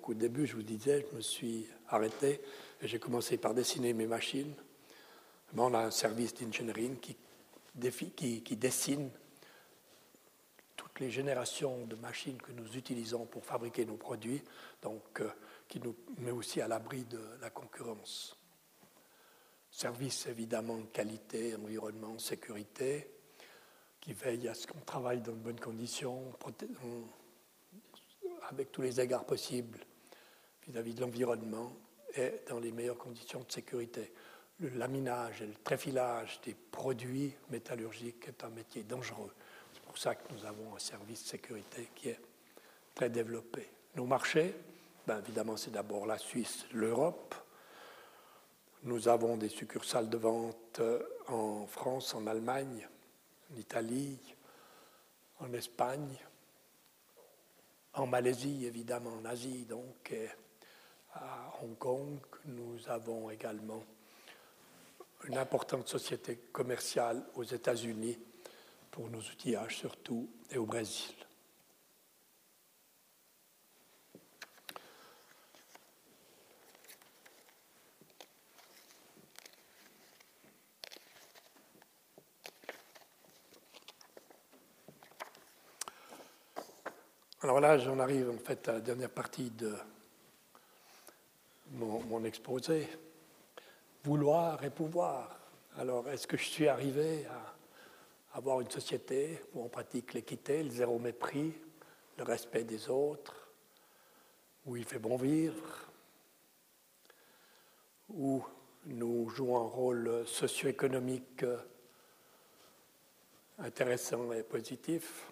[0.08, 2.40] Au début, je vous disais, je me suis arrêté
[2.82, 4.54] et j'ai commencé par dessiner mes machines.
[5.58, 7.18] on a un service d'engineering qui,
[8.16, 9.10] qui, dessine
[10.76, 14.42] toutes les générations de machines que nous utilisons pour fabriquer nos produits,
[14.82, 15.30] donc euh,
[15.68, 18.38] qui nous met aussi à l'abri de la concurrence.
[19.72, 23.08] Service évidemment qualité, environnement, sécurité,
[24.02, 26.34] qui veille à ce qu'on travaille dans de bonnes conditions,
[28.50, 29.80] avec tous les égards possibles
[30.68, 31.74] vis-à-vis de l'environnement
[32.16, 34.12] et dans les meilleures conditions de sécurité.
[34.60, 39.34] Le laminage et le tréfilage des produits métallurgiques est un métier dangereux.
[39.92, 42.20] Pour ça que nous avons un service de sécurité qui est
[42.96, 43.68] très développé.
[43.98, 44.56] Nos marchés,
[45.06, 47.36] ben évidemment, c'est d'abord la Suisse, l'Europe.
[48.84, 52.88] Nous avons des succursales de vente euh, en France, en Allemagne,
[53.52, 54.18] en Italie,
[55.42, 56.16] en Espagne,
[57.94, 60.14] en Malaisie, évidemment, en Asie, donc
[61.16, 62.18] à Hong Kong.
[62.46, 63.84] Nous avons également
[65.26, 68.18] une importante société commerciale aux États-Unis
[68.92, 71.16] pour nos outillages surtout et au Brésil.
[87.44, 89.74] Alors là, j'en arrive en fait à la dernière partie de
[91.72, 92.88] mon, exposé.
[94.04, 95.40] Vouloir et pouvoir.
[95.78, 97.61] Alors, est-ce que je suis arrivé à
[98.34, 101.54] avoir une société où on pratique l'équité, le zéro mépris,
[102.18, 103.36] le respect des autres,
[104.66, 105.90] où il fait bon vivre,
[108.10, 108.44] où
[108.86, 111.46] nous jouons un rôle socio-économique
[113.60, 115.32] intéressant et positif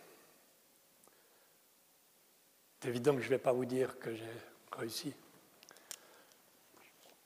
[2.81, 4.23] c'est évident que je ne vais pas vous dire que j'ai
[4.71, 5.13] réussi.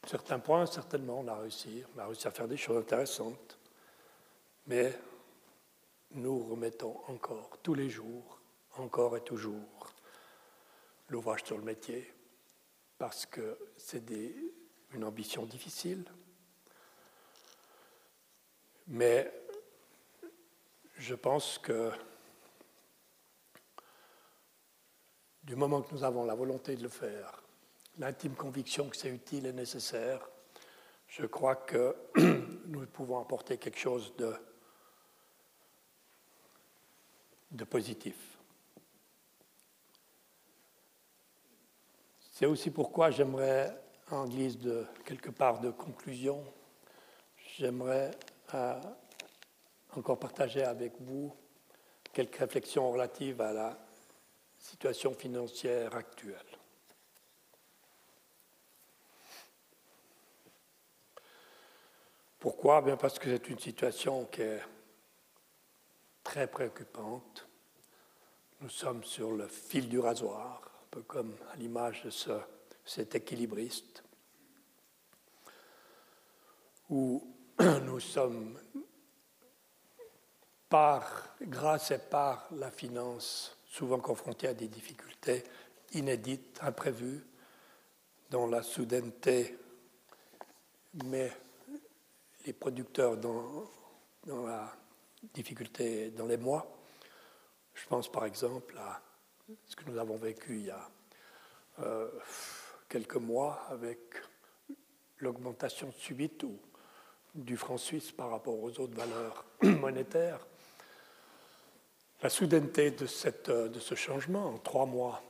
[0.08, 1.84] Certains points, certainement, on a réussi.
[1.96, 3.60] On a réussi à faire des choses intéressantes.
[4.66, 4.98] Mais
[6.14, 8.40] nous remettons encore, tous les jours,
[8.78, 9.94] encore et toujours,
[11.10, 12.14] l'ouvrage sur le métier,
[12.98, 14.04] parce que c'est
[14.94, 16.06] une ambition difficile.
[18.88, 19.32] Mais
[20.98, 21.92] je pense que
[25.44, 27.44] du moment que nous avons la volonté de le faire,
[27.98, 30.28] l'intime conviction que c'est utile et nécessaire,
[31.08, 31.96] je crois que
[32.66, 34.34] nous pouvons apporter quelque chose de,
[37.54, 38.16] de positif.
[42.32, 43.80] C'est aussi pourquoi j'aimerais,
[44.10, 46.44] en guise de quelque part de conclusion,
[47.58, 48.12] j'aimerais
[48.56, 48.82] euh,
[49.96, 51.34] encore partager avec vous
[52.12, 53.78] quelques réflexions relatives à la
[54.58, 56.38] situation financière actuelle.
[62.40, 62.82] Pourquoi?
[62.82, 64.62] Bien Parce que c'est une situation qui est
[66.34, 67.48] très préoccupante.
[68.62, 72.32] Nous sommes sur le fil du rasoir, un peu comme à l'image de ce,
[72.84, 74.04] cet équilibriste,
[76.90, 77.24] où
[77.60, 78.60] nous sommes
[80.70, 85.44] par, grâce et par la finance, souvent confrontés à des difficultés
[85.92, 87.24] inédites, imprévues,
[88.32, 89.56] dont la soudaineté
[91.06, 91.32] met
[92.48, 93.70] les producteurs dans,
[94.26, 94.76] la
[95.34, 96.78] difficulté dans les mois.
[97.74, 99.02] Je pense par exemple à
[99.66, 100.90] ce que nous avons vécu il y a
[101.80, 102.10] euh,
[102.90, 104.00] quelques mois avec
[105.18, 106.46] l'augmentation subite
[107.34, 110.46] du franc suisse par rapport aux autres valeurs monétaires
[112.24, 115.22] la soudaineté de, cette, de ce changement, en trois mois,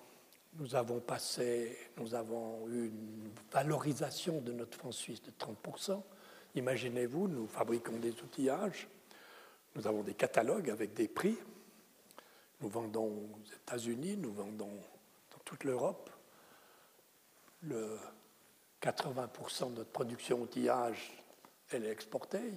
[0.60, 6.00] nous avons passé, nous avons eu une valorisation de notre franc suisse de 30%.
[6.54, 8.88] Imaginez-vous, nous fabriquons des outillages,
[9.76, 11.38] nous avons des catalogues avec des prix,
[12.62, 14.80] nous vendons aux États-Unis, nous vendons
[15.32, 16.10] dans toute l'Europe.
[17.62, 17.98] Le
[18.82, 21.14] 80% de notre production outillage,
[21.70, 22.54] elle est exportée.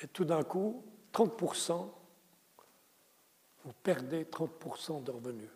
[0.00, 1.90] Et tout d'un coup, 30%
[3.64, 5.50] vous perdez 30% de revenus.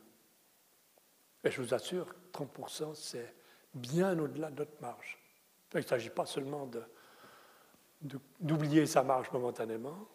[1.44, 3.34] Et je vous assure, 30%, c'est
[3.74, 5.18] bien au-delà de notre marge.
[5.74, 6.66] Il ne s'agit pas seulement
[8.00, 10.06] d'oublier sa marge momentanément,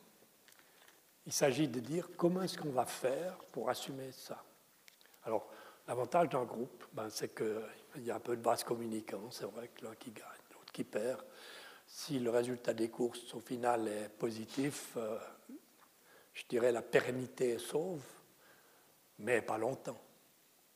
[1.26, 4.44] il s'agit de dire comment est-ce qu'on va faire pour assumer ça.
[5.24, 5.48] Alors,
[5.88, 9.70] l'avantage d'un groupe, ben, c'est qu'il y a un peu de base communicant, c'est vrai
[9.70, 11.24] que l'un qui gagne, l'autre qui perd.
[11.86, 15.20] Si le résultat des courses, au final, est positif, euh,
[16.34, 18.04] je dirais, la pérennité est sauve,
[19.20, 20.00] mais pas longtemps.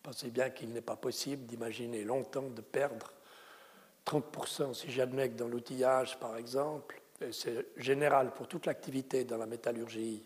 [0.04, 3.15] Pensez bien qu'il n'est pas possible d'imaginer longtemps de perdre
[4.06, 9.38] 30%, si j'admets que dans l'outillage, par exemple, et c'est général pour toute l'activité dans
[9.38, 10.24] la métallurgie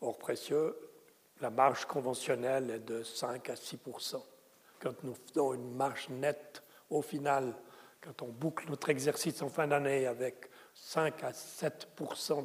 [0.00, 0.76] hors précieux,
[1.40, 4.22] la marge conventionnelle est de 5 à 6%
[4.80, 7.54] Quand nous faisons une marge nette, au final,
[8.00, 11.88] quand on boucle notre exercice en fin d'année avec 5 à 7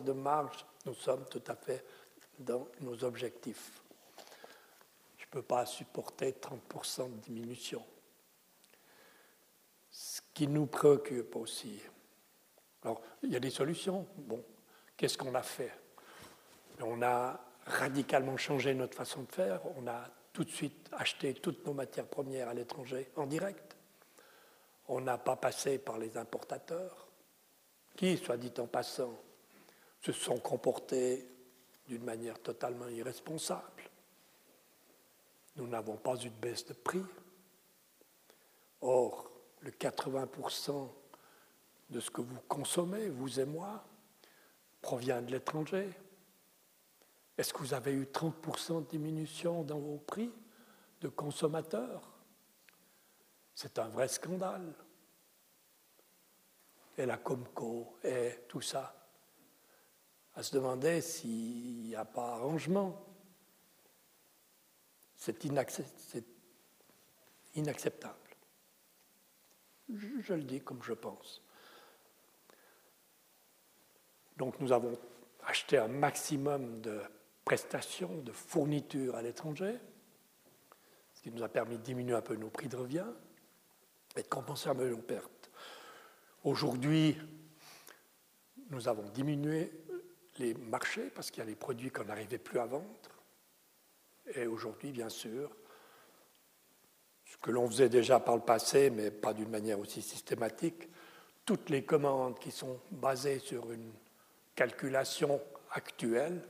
[0.03, 1.85] de marge, nous sommes tout à fait
[2.39, 3.81] dans nos objectifs.
[5.17, 6.61] Je ne peux pas supporter 30
[7.09, 7.85] de diminution.
[10.34, 11.82] Qui nous préoccupe aussi.
[12.84, 14.07] Alors, il y a des solutions.
[14.17, 14.43] Bon,
[14.97, 15.71] qu'est-ce qu'on a fait?
[16.82, 19.61] On a radicalement changé notre façon de faire.
[19.77, 20.03] On a
[20.34, 23.75] tout de suite acheté toutes nos matières premières à l'étranger en direct.
[24.88, 27.07] On n'a pas passé par les importateurs
[27.95, 29.21] qui, soit dit en passant,
[30.01, 31.27] se sont comportés
[31.88, 33.84] d'une manière totalement irresponsable.
[35.55, 37.03] Nous n'avons pas eu de baisse de prix.
[38.82, 39.30] Or,
[39.62, 40.89] le 80%
[41.89, 43.84] de ce que vous consommez, vous et moi,
[44.82, 45.89] provient de l'étranger.
[47.38, 50.32] Est-ce que vous avez eu 30% de diminution dans vos prix
[51.01, 52.12] de consommateurs?
[53.53, 54.74] C'est un vrai scandale.
[56.97, 58.95] Et la Comco et tout ça.
[60.36, 63.05] À se demander s'il n'y a pas arrangement.
[65.16, 65.43] C'est
[67.55, 68.20] inacceptable.
[69.97, 71.41] Je le dis comme je pense.
[74.37, 74.97] Donc nous avons
[75.45, 77.01] acheté un maximum de
[77.45, 79.77] prestations, de fournitures à l'étranger,
[81.13, 83.07] ce qui nous a permis de diminuer un peu nos prix de revient
[84.15, 85.51] et de compenser un peu nos pertes.
[86.43, 87.17] Aujourd'hui,
[88.69, 89.71] nous avons diminué
[90.39, 92.85] les marchés parce qu'il y a des produits qu'on n'arrivait plus à vendre.
[94.33, 95.55] Et aujourd'hui, bien sûr,
[97.41, 100.87] que l'on faisait déjà par le passé, mais pas d'une manière aussi systématique,
[101.45, 103.91] toutes les commandes qui sont basées sur une
[104.55, 106.41] calculation actuelle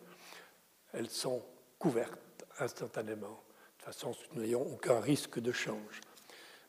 [0.93, 1.43] elles sont
[1.79, 3.43] couvertes instantanément.
[3.79, 6.01] De façon, nous n'ayons aucun risque de change.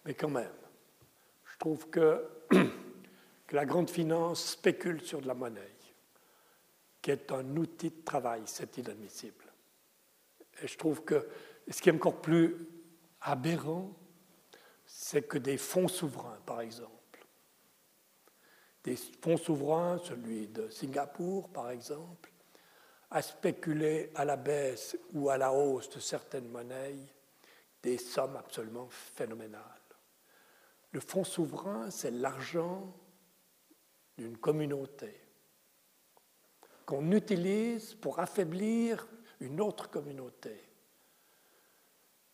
[0.05, 0.53] Mais quand même,
[1.53, 5.75] je trouve que, que la grande finance spécule sur de la monnaie,
[7.01, 9.45] qui est un outil de travail, c'est inadmissible.
[10.63, 11.29] Et je trouve que
[11.69, 12.69] ce qui est encore plus
[13.21, 13.93] aberrant,
[15.13, 17.27] c'est que des fonds souverains, par exemple,
[18.83, 22.33] des fonds souverains, celui de Singapour, par exemple,
[23.11, 26.97] à spéculer à la baisse ou à la hausse de certaines monnaies
[27.83, 29.61] des sommes absolument phénoménales.
[30.93, 32.91] Le fonds souverain, c'est l'argent
[34.17, 35.15] d'une communauté
[36.87, 39.07] qu'on utilise pour affaiblir
[39.41, 40.72] une autre communauté.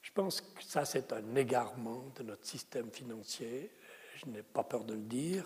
[0.08, 3.70] Je pense que ça, c'est un égarement de notre système financier.
[4.16, 5.44] Je n'ai pas peur de le dire.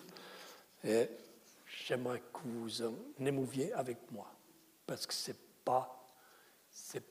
[0.84, 1.08] Et
[1.84, 4.32] j'aimerais que vous en émouviez avec moi
[4.86, 6.06] parce que c'est pas,
[6.70, 7.02] c'est,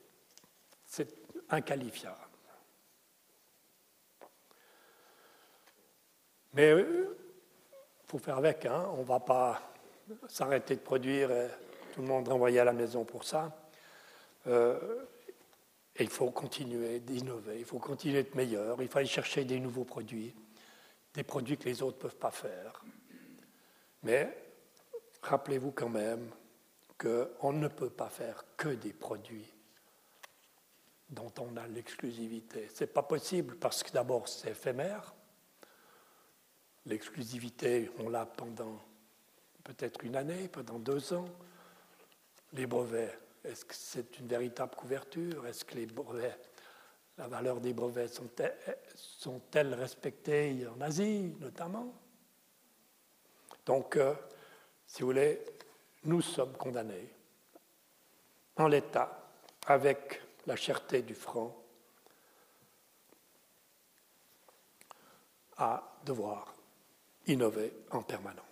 [1.50, 2.16] inqualifiable.
[6.54, 7.18] Mais il euh,
[8.06, 8.88] faut faire avec, hein.
[8.94, 9.60] on ne va pas
[10.26, 11.48] s'arrêter de produire et
[11.92, 13.54] tout le monde renvoyer à la maison pour ça.
[14.46, 15.04] Euh,
[15.96, 19.60] et il faut continuer d'innover, il faut continuer d'être meilleur, il faut aller chercher des
[19.60, 20.34] nouveaux produits,
[21.14, 22.82] des produits que les autres ne peuvent pas faire.
[24.02, 24.34] Mais
[25.22, 26.30] rappelez-vous quand même
[26.98, 29.52] qu'on ne peut pas faire que des produits
[31.10, 32.68] dont on a l'exclusivité.
[32.74, 35.14] Ce n'est pas possible parce que d'abord c'est éphémère.
[36.86, 38.80] L'exclusivité, on l'a pendant
[39.62, 41.28] peut-être une année, pendant deux ans.
[42.54, 45.46] Les brevets, est-ce que c'est une véritable couverture?
[45.46, 46.38] Est-ce que les brevets,
[47.18, 48.20] la valeur des brevets
[48.94, 51.92] sont-elles respectées en Asie notamment?
[53.66, 54.14] Donc, euh,
[54.86, 55.40] si vous voulez,
[56.04, 57.08] nous sommes condamnés
[58.56, 59.30] en l'état,
[59.66, 61.56] avec la cherté du franc,
[65.56, 66.52] à devoir
[67.26, 68.51] innover en permanence.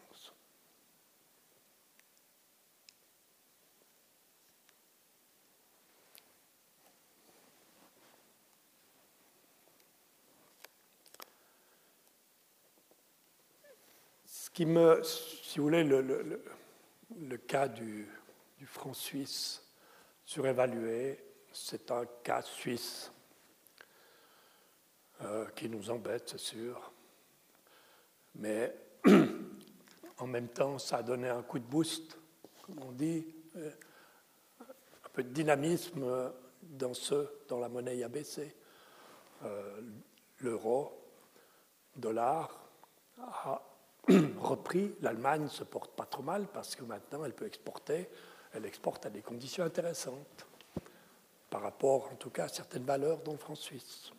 [14.53, 18.09] Qui me, si vous voulez, le, cas du,
[18.67, 19.63] franc suisse
[20.25, 23.13] surévalué, c'est un cas suisse
[25.23, 26.93] euh, qui nous embête, c'est sûr.
[28.37, 28.75] Mais
[30.19, 32.19] en même temps, ça a donné un coup de boost,
[32.63, 33.27] comme on dit,
[33.57, 33.71] euh,
[34.61, 36.33] un peu de dynamisme
[36.63, 38.55] dans, ce, dans la monnaie abaissée.
[39.45, 39.81] Euh,
[40.39, 41.05] L'euro,
[41.97, 42.69] dollar,
[43.19, 43.70] a
[44.39, 48.09] repris, l'Allemagne se porte pas trop mal parce que maintenant elle peut exporter,
[48.53, 50.47] elle exporte à des conditions intéressantes
[51.49, 54.13] par rapport en tout cas à certaines valeurs dont le franc suisse.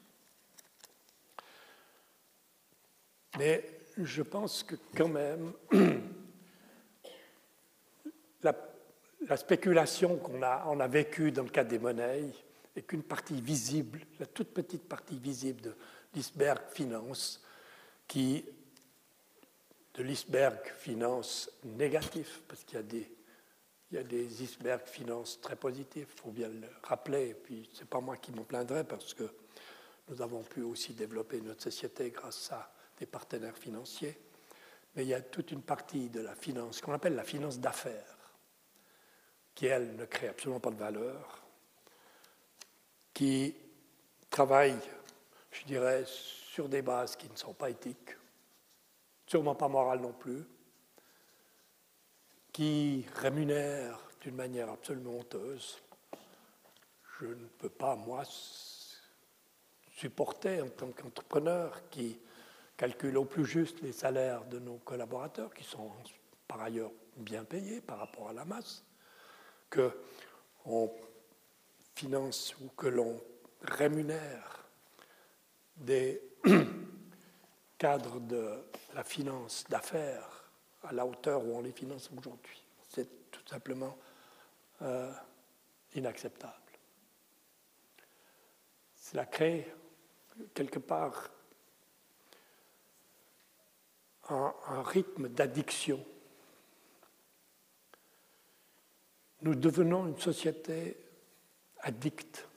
[3.40, 3.66] Mais
[3.98, 5.54] je pense que quand même,
[8.44, 12.26] la, spéculation qu'on a, on a vécue dans le cas des monnaies
[12.76, 15.76] est qu'une partie visible, la toute petite partie visible de
[16.14, 17.42] l'iceberg finance,
[18.08, 18.46] qui,
[19.94, 23.12] de l'iceberg finance négatif, parce qu'il y a des,
[23.92, 28.00] il icebergs finance très positifs, il faut bien le rappeler, et puis ce n'est pas
[28.00, 29.30] moi qui m'en plaindrai, parce que
[30.08, 34.18] nous avons pu aussi développer notre société grâce à des partenaires financiers,
[34.96, 38.18] mais il y a toute une partie de la finance qu'on appelle la finance d'affaires,
[39.54, 41.44] qui, elle, ne crée absolument pas de valeur,
[43.14, 43.54] qui
[44.30, 44.78] travaille,
[45.52, 48.16] je dirais, sur des bases qui ne sont pas éthiques,
[49.32, 50.44] sûrement pas morales non plus,
[52.52, 55.80] qui rémunère d'une manière absolument honteuse.
[57.18, 58.24] Je ne peux pas, moi,
[59.96, 62.20] supporter en tant qu'entrepreneur qui
[62.76, 65.94] calcule au plus juste les salaires de nos collaborateurs, qui sont
[66.46, 68.84] par ailleurs bien payés par rapport à la masse,
[69.70, 69.98] que
[70.66, 70.92] on
[71.96, 73.18] finance ou que l'on
[73.62, 74.68] rémunère
[75.78, 76.22] des
[77.82, 78.64] cadres de
[78.94, 80.52] la finance d'affaires
[80.84, 82.62] à la hauteur où on les finance aujourd'hui.
[82.88, 83.98] C'est tout simplement
[84.84, 85.12] euh,
[85.96, 86.54] inacceptable.
[88.96, 89.68] Cela crée
[90.54, 91.32] quelque part
[94.30, 96.06] un, rythme d'addiction.
[99.42, 100.98] Nous devenons une société
[101.80, 102.48] addicte,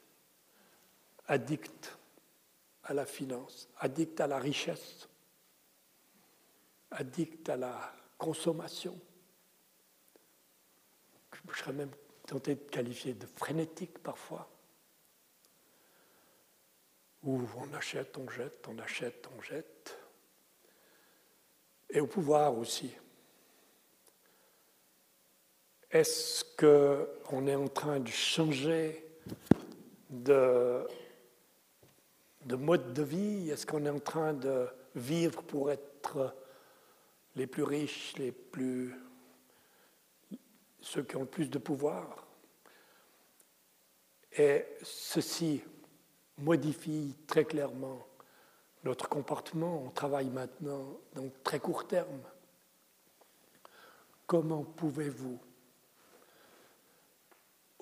[1.28, 1.96] addicte
[2.82, 5.08] à la finance, addicte à la richesse,
[6.94, 8.98] addicte à la consommation.
[11.52, 11.90] Je serais même
[12.26, 14.48] tenté de qualifier de frénétique parfois,
[17.22, 19.98] où on achète, on jette, on achète, on jette
[21.90, 22.92] et au pouvoir aussi.
[25.90, 29.06] Est-ce qu'on est en train de changer
[30.10, 30.86] de,
[32.46, 33.50] de mode de vie?
[33.50, 34.66] Est-ce qu'on est en train de
[34.96, 36.34] vivre pour être
[37.36, 38.94] les plus riches, les plus
[40.80, 42.26] ceux qui ont le plus de pouvoir.
[44.36, 45.62] Et ceci
[46.38, 48.06] modifie très clairement
[48.84, 52.20] notre comportement, on travaille maintenant dans très court terme.
[54.26, 55.38] Comment pouvez-vous,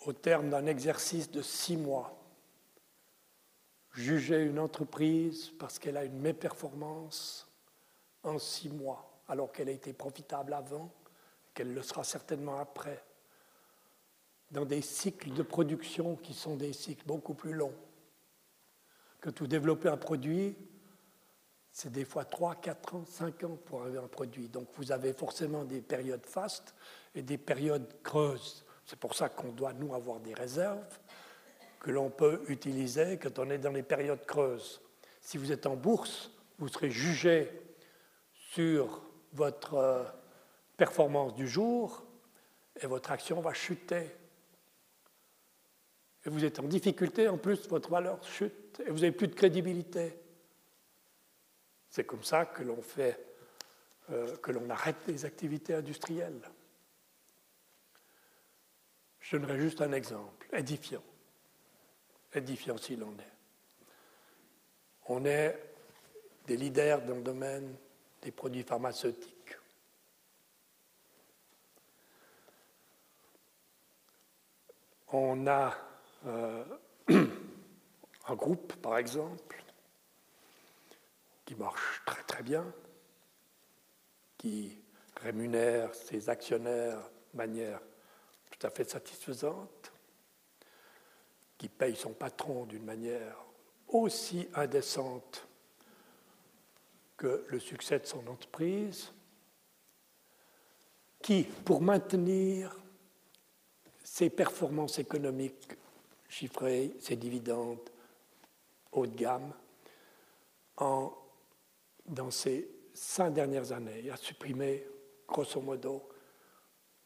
[0.07, 2.17] au terme d'un exercice de six mois,
[3.93, 7.49] juger une entreprise parce qu'elle a une méperformance
[8.23, 10.93] en six mois, alors qu'elle a été profitable avant,
[11.55, 13.03] qu'elle le sera certainement après,
[14.51, 17.75] dans des cycles de production qui sont des cycles beaucoup plus longs.
[19.23, 20.55] Que tout développer un produit,
[21.71, 24.49] c'est des fois 3, 4 ans, 5 ans pour avoir un produit.
[24.49, 26.75] Donc vous avez forcément des périodes fastes
[27.15, 28.67] et des périodes creuses.
[28.85, 30.99] C'est pour ça qu'on doit, nous, avoir des réserves
[31.81, 34.83] que l'on peut utiliser quand on est dans les périodes creuses.
[35.23, 37.51] Si vous êtes en bourse, vous serez jugé
[38.35, 39.01] sur
[39.33, 40.05] votre euh,
[40.77, 42.05] performance du jour
[42.81, 44.11] et votre action va chuter.
[46.25, 49.35] Et vous êtes en difficulté, en plus, votre valeur chute et vous n'avez plus de
[49.35, 50.19] crédibilité.
[51.91, 53.19] C'est comme ça que l'on fait,
[54.11, 56.41] euh, que l'on arrête les activités industrielles.
[59.21, 61.03] Je donnerai juste un exemple, édifiant.
[62.35, 63.33] Édifiant s'il en est.
[65.09, 65.59] On est
[66.47, 67.77] des leaders dans le domaine
[68.23, 69.57] des produits pharmaceutiques.
[75.09, 75.77] On a
[76.27, 76.65] euh,
[77.09, 79.63] un groupe, par exemple,
[81.45, 82.65] qui marche très très bien,
[84.39, 84.81] qui
[85.17, 87.81] rémunère ses actionnaires de manière
[88.51, 89.93] tout à fait satisfaisante,
[91.59, 93.37] qui paye son patron d'une manière
[93.89, 95.47] aussi indécente
[97.23, 99.13] que le succès de son entreprise,
[101.21, 102.77] qui, pour maintenir
[104.03, 105.77] ses performances économiques
[106.29, 107.89] chiffrées, ses dividendes
[108.91, 109.53] haut de gamme,
[110.79, 111.17] en
[112.07, 114.85] dans ces cinq dernières années, a supprimé,
[115.29, 116.09] grosso modo,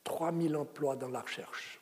[0.02, 1.78] 3000 emplois dans la recherche.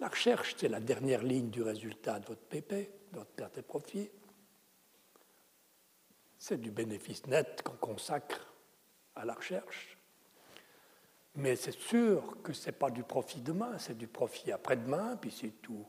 [0.00, 2.72] La recherche, c'est la dernière ligne du résultat de votre PP,
[3.12, 4.10] de votre perte et profit.
[6.40, 8.50] C'est du bénéfice net qu'on consacre
[9.14, 9.98] à la recherche.
[11.36, 15.30] Mais c'est sûr que ce n'est pas du profit demain, c'est du profit après-demain, puis
[15.30, 15.86] si tout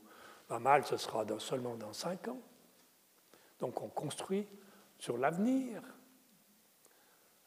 [0.50, 2.40] va mal, ce sera seulement dans cinq ans.
[3.60, 4.46] Donc on construit
[4.98, 5.82] sur l'avenir.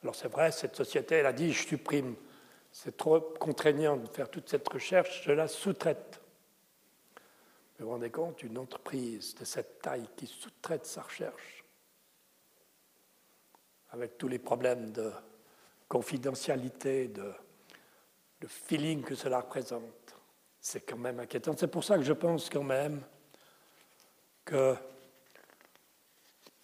[0.01, 2.15] Alors c'est vrai, cette société, elle a dit, je supprime,
[2.71, 6.19] c'est trop contraignant de faire toute cette recherche, je la sous-traite.
[7.77, 11.54] Vous vous rendez compte, une entreprise de cette taille qui sous-traite sa recherche,
[13.95, 15.09] avec tous les problèmes de
[15.87, 17.31] confidentialité, de,
[18.41, 20.15] de feeling que cela représente,
[20.59, 21.55] c'est quand même inquiétant.
[21.57, 23.01] C'est pour ça que je pense quand même
[24.43, 24.75] que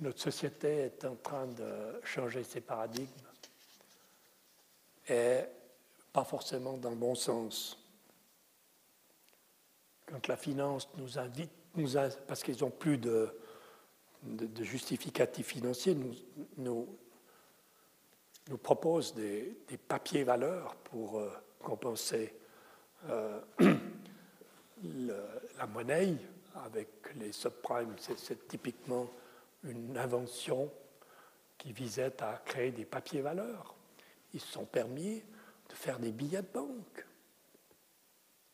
[0.01, 3.07] notre société est en train de changer ses paradigmes
[5.07, 5.39] et
[6.11, 7.77] pas forcément dans le bon sens.
[10.05, 11.93] Quand la finance nous invite, nous
[12.27, 13.33] parce qu'ils n'ont plus de,
[14.23, 15.97] de, justificatifs financiers,
[16.57, 16.87] nous,
[18.51, 19.55] nous proposent des,
[19.87, 21.31] papiers valeurs pour euh,
[21.63, 22.35] compenser
[23.09, 23.39] euh,
[25.57, 26.17] la monnaie
[26.55, 27.95] avec les subprimes.
[27.97, 29.09] C'est typiquement
[29.63, 30.69] une invention
[31.57, 33.73] qui visait à créer des papiers valeurs.
[34.33, 35.23] Ils se sont permis
[35.69, 37.05] de faire des billets de banque.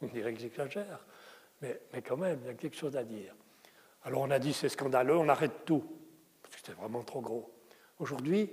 [0.01, 1.07] On dirait que j'exagère,
[1.61, 3.33] mais, mais quand même, il y a quelque chose à dire.
[4.03, 5.83] Alors on a dit c'est scandaleux, on arrête tout,
[6.43, 7.51] parce que c'était vraiment trop gros.
[7.97, 8.51] Aujourd'hui,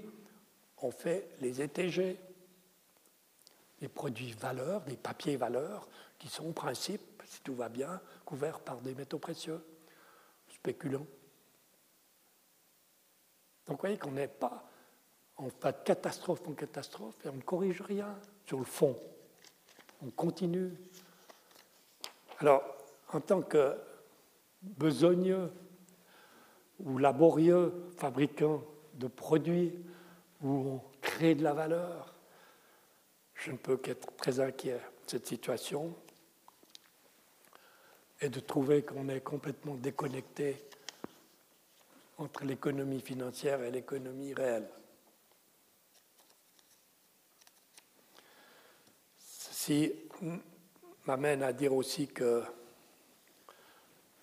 [0.84, 2.18] on fait les ETG,
[3.80, 8.60] des produits valeurs, des papiers valeurs, qui sont en principe, si tout va bien, couverts
[8.60, 9.64] par des métaux précieux,
[10.46, 11.06] spéculants.
[13.66, 14.62] Donc vous voyez qu'on n'est pas
[15.36, 15.48] en
[15.84, 18.14] catastrophe en catastrophe et on ne corrige rien
[18.46, 18.94] sur le fond.
[20.06, 20.70] On continue.
[22.40, 22.62] Alors,
[23.10, 23.74] en tant que
[24.60, 25.50] besogneux
[26.78, 28.62] ou laborieux fabricant
[28.94, 29.72] de produits
[30.44, 32.14] où on crée de la valeur,
[33.34, 35.96] je ne peux qu'être très inquiet de cette situation
[38.20, 40.62] et de trouver qu'on est complètement déconnecté
[42.18, 44.68] entre l'économie financière et l'économie réelle.
[49.18, 49.92] Ceci
[51.06, 52.44] m'amène à dire aussi que,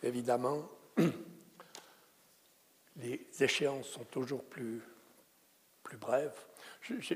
[0.04, 0.70] évidemment,
[2.98, 4.82] les échéances sont toujours plus,
[5.92, 6.46] plus brèves.
[6.80, 7.16] Je,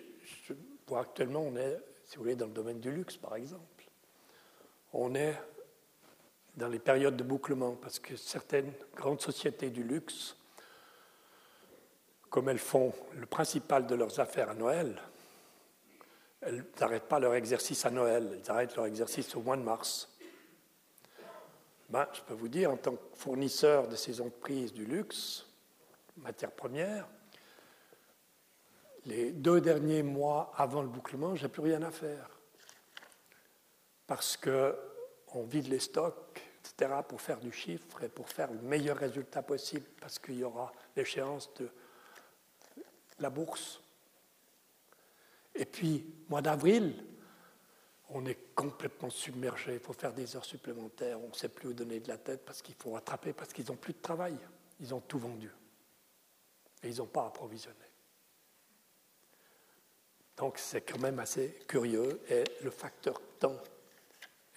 [0.98, 3.86] actuellement, on est, si vous voulez, dans le domaine du luxe, par exemple.
[4.92, 5.34] On est
[6.58, 10.36] dans les périodes de bouclement, parce que certaines grandes sociétés du luxe
[12.30, 15.02] comme elles font le principal de leurs affaires à Noël,
[16.42, 20.10] elles n'arrêtent pas leur exercice à Noël, elles arrêtent leur exercice au mois de mars.
[21.90, 25.48] Ben, je peux vous dire, en tant que fournisseur de ces entreprises du luxe,
[26.18, 27.08] matières premières,
[29.06, 32.30] les deux derniers mois avant le bouclement, j'ai plus rien à faire.
[34.08, 38.98] Parce qu'on vide les stocks, etc., pour faire du chiffre et pour faire le meilleur
[38.98, 41.70] résultat possible, parce qu'il y aura l'échéance de
[43.20, 43.82] la bourse.
[45.54, 47.04] Et puis, mois d'avril,
[48.10, 51.74] on est complètement submergé, il faut faire des heures supplémentaires, on ne sait plus où
[51.74, 54.38] donner de la tête parce qu'il faut rattraper, parce qu'ils n'ont plus de travail,
[54.80, 55.50] ils ont tout vendu.
[56.84, 57.85] Et ils n'ont pas approvisionné.
[60.38, 63.62] Donc c'est quand même assez curieux et le facteur temps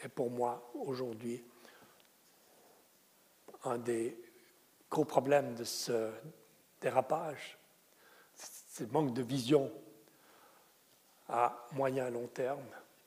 [0.02, 1.44] est pour moi aujourd'hui
[3.64, 4.16] un des
[4.90, 6.10] gros problèmes de ce
[6.80, 7.58] dérapage
[8.78, 9.72] c'est le manque de vision
[11.28, 12.64] à moyen et long terme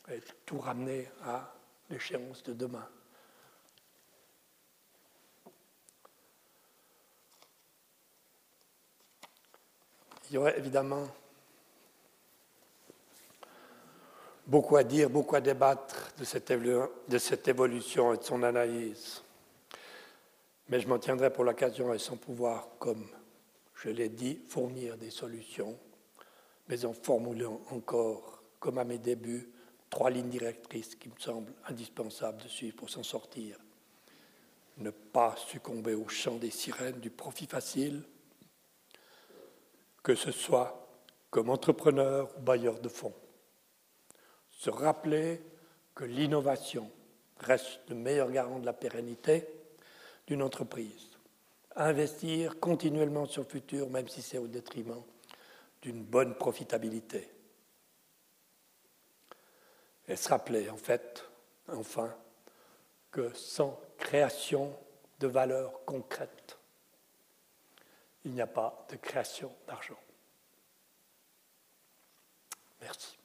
[0.09, 1.53] et tout ramener à
[1.89, 2.87] l'échéance de demain.
[10.29, 11.07] Il y aurait évidemment
[14.45, 19.21] beaucoup à dire, beaucoup à débattre de cette, évolution et de son analyse.
[20.69, 23.07] Mais je m'en tiendrai pour l'occasion et sans pouvoir, comme
[23.75, 25.77] je l'ai dit, fournir des solutions,
[26.69, 29.49] mais en formulant encore, comme à mes débuts,
[29.89, 33.57] trois lignes directrices qui me semblent indispensables de suivre pour s'en sortir.
[34.77, 38.03] Ne pas succomber au chant des sirènes du profit facile,
[40.01, 40.87] que ce soit
[41.29, 43.13] comme entrepreneur ou bailleur de fonds
[44.61, 45.41] se rappeler
[45.95, 46.91] que l'innovation
[47.39, 49.47] reste le meilleur garant de la pérennité
[50.27, 51.09] d'une entreprise.
[51.75, 55.01] Investir continuellement sur le futur, même si c'est au détriment
[55.81, 57.27] d'une bonne profitabilité.
[60.07, 61.25] Et se rappeler, en fait,
[61.67, 62.15] enfin,
[63.09, 64.77] que sans création
[65.19, 66.59] de valeur concrète,
[68.25, 69.97] il n'y a pas de création d'argent.
[72.79, 73.20] Merci.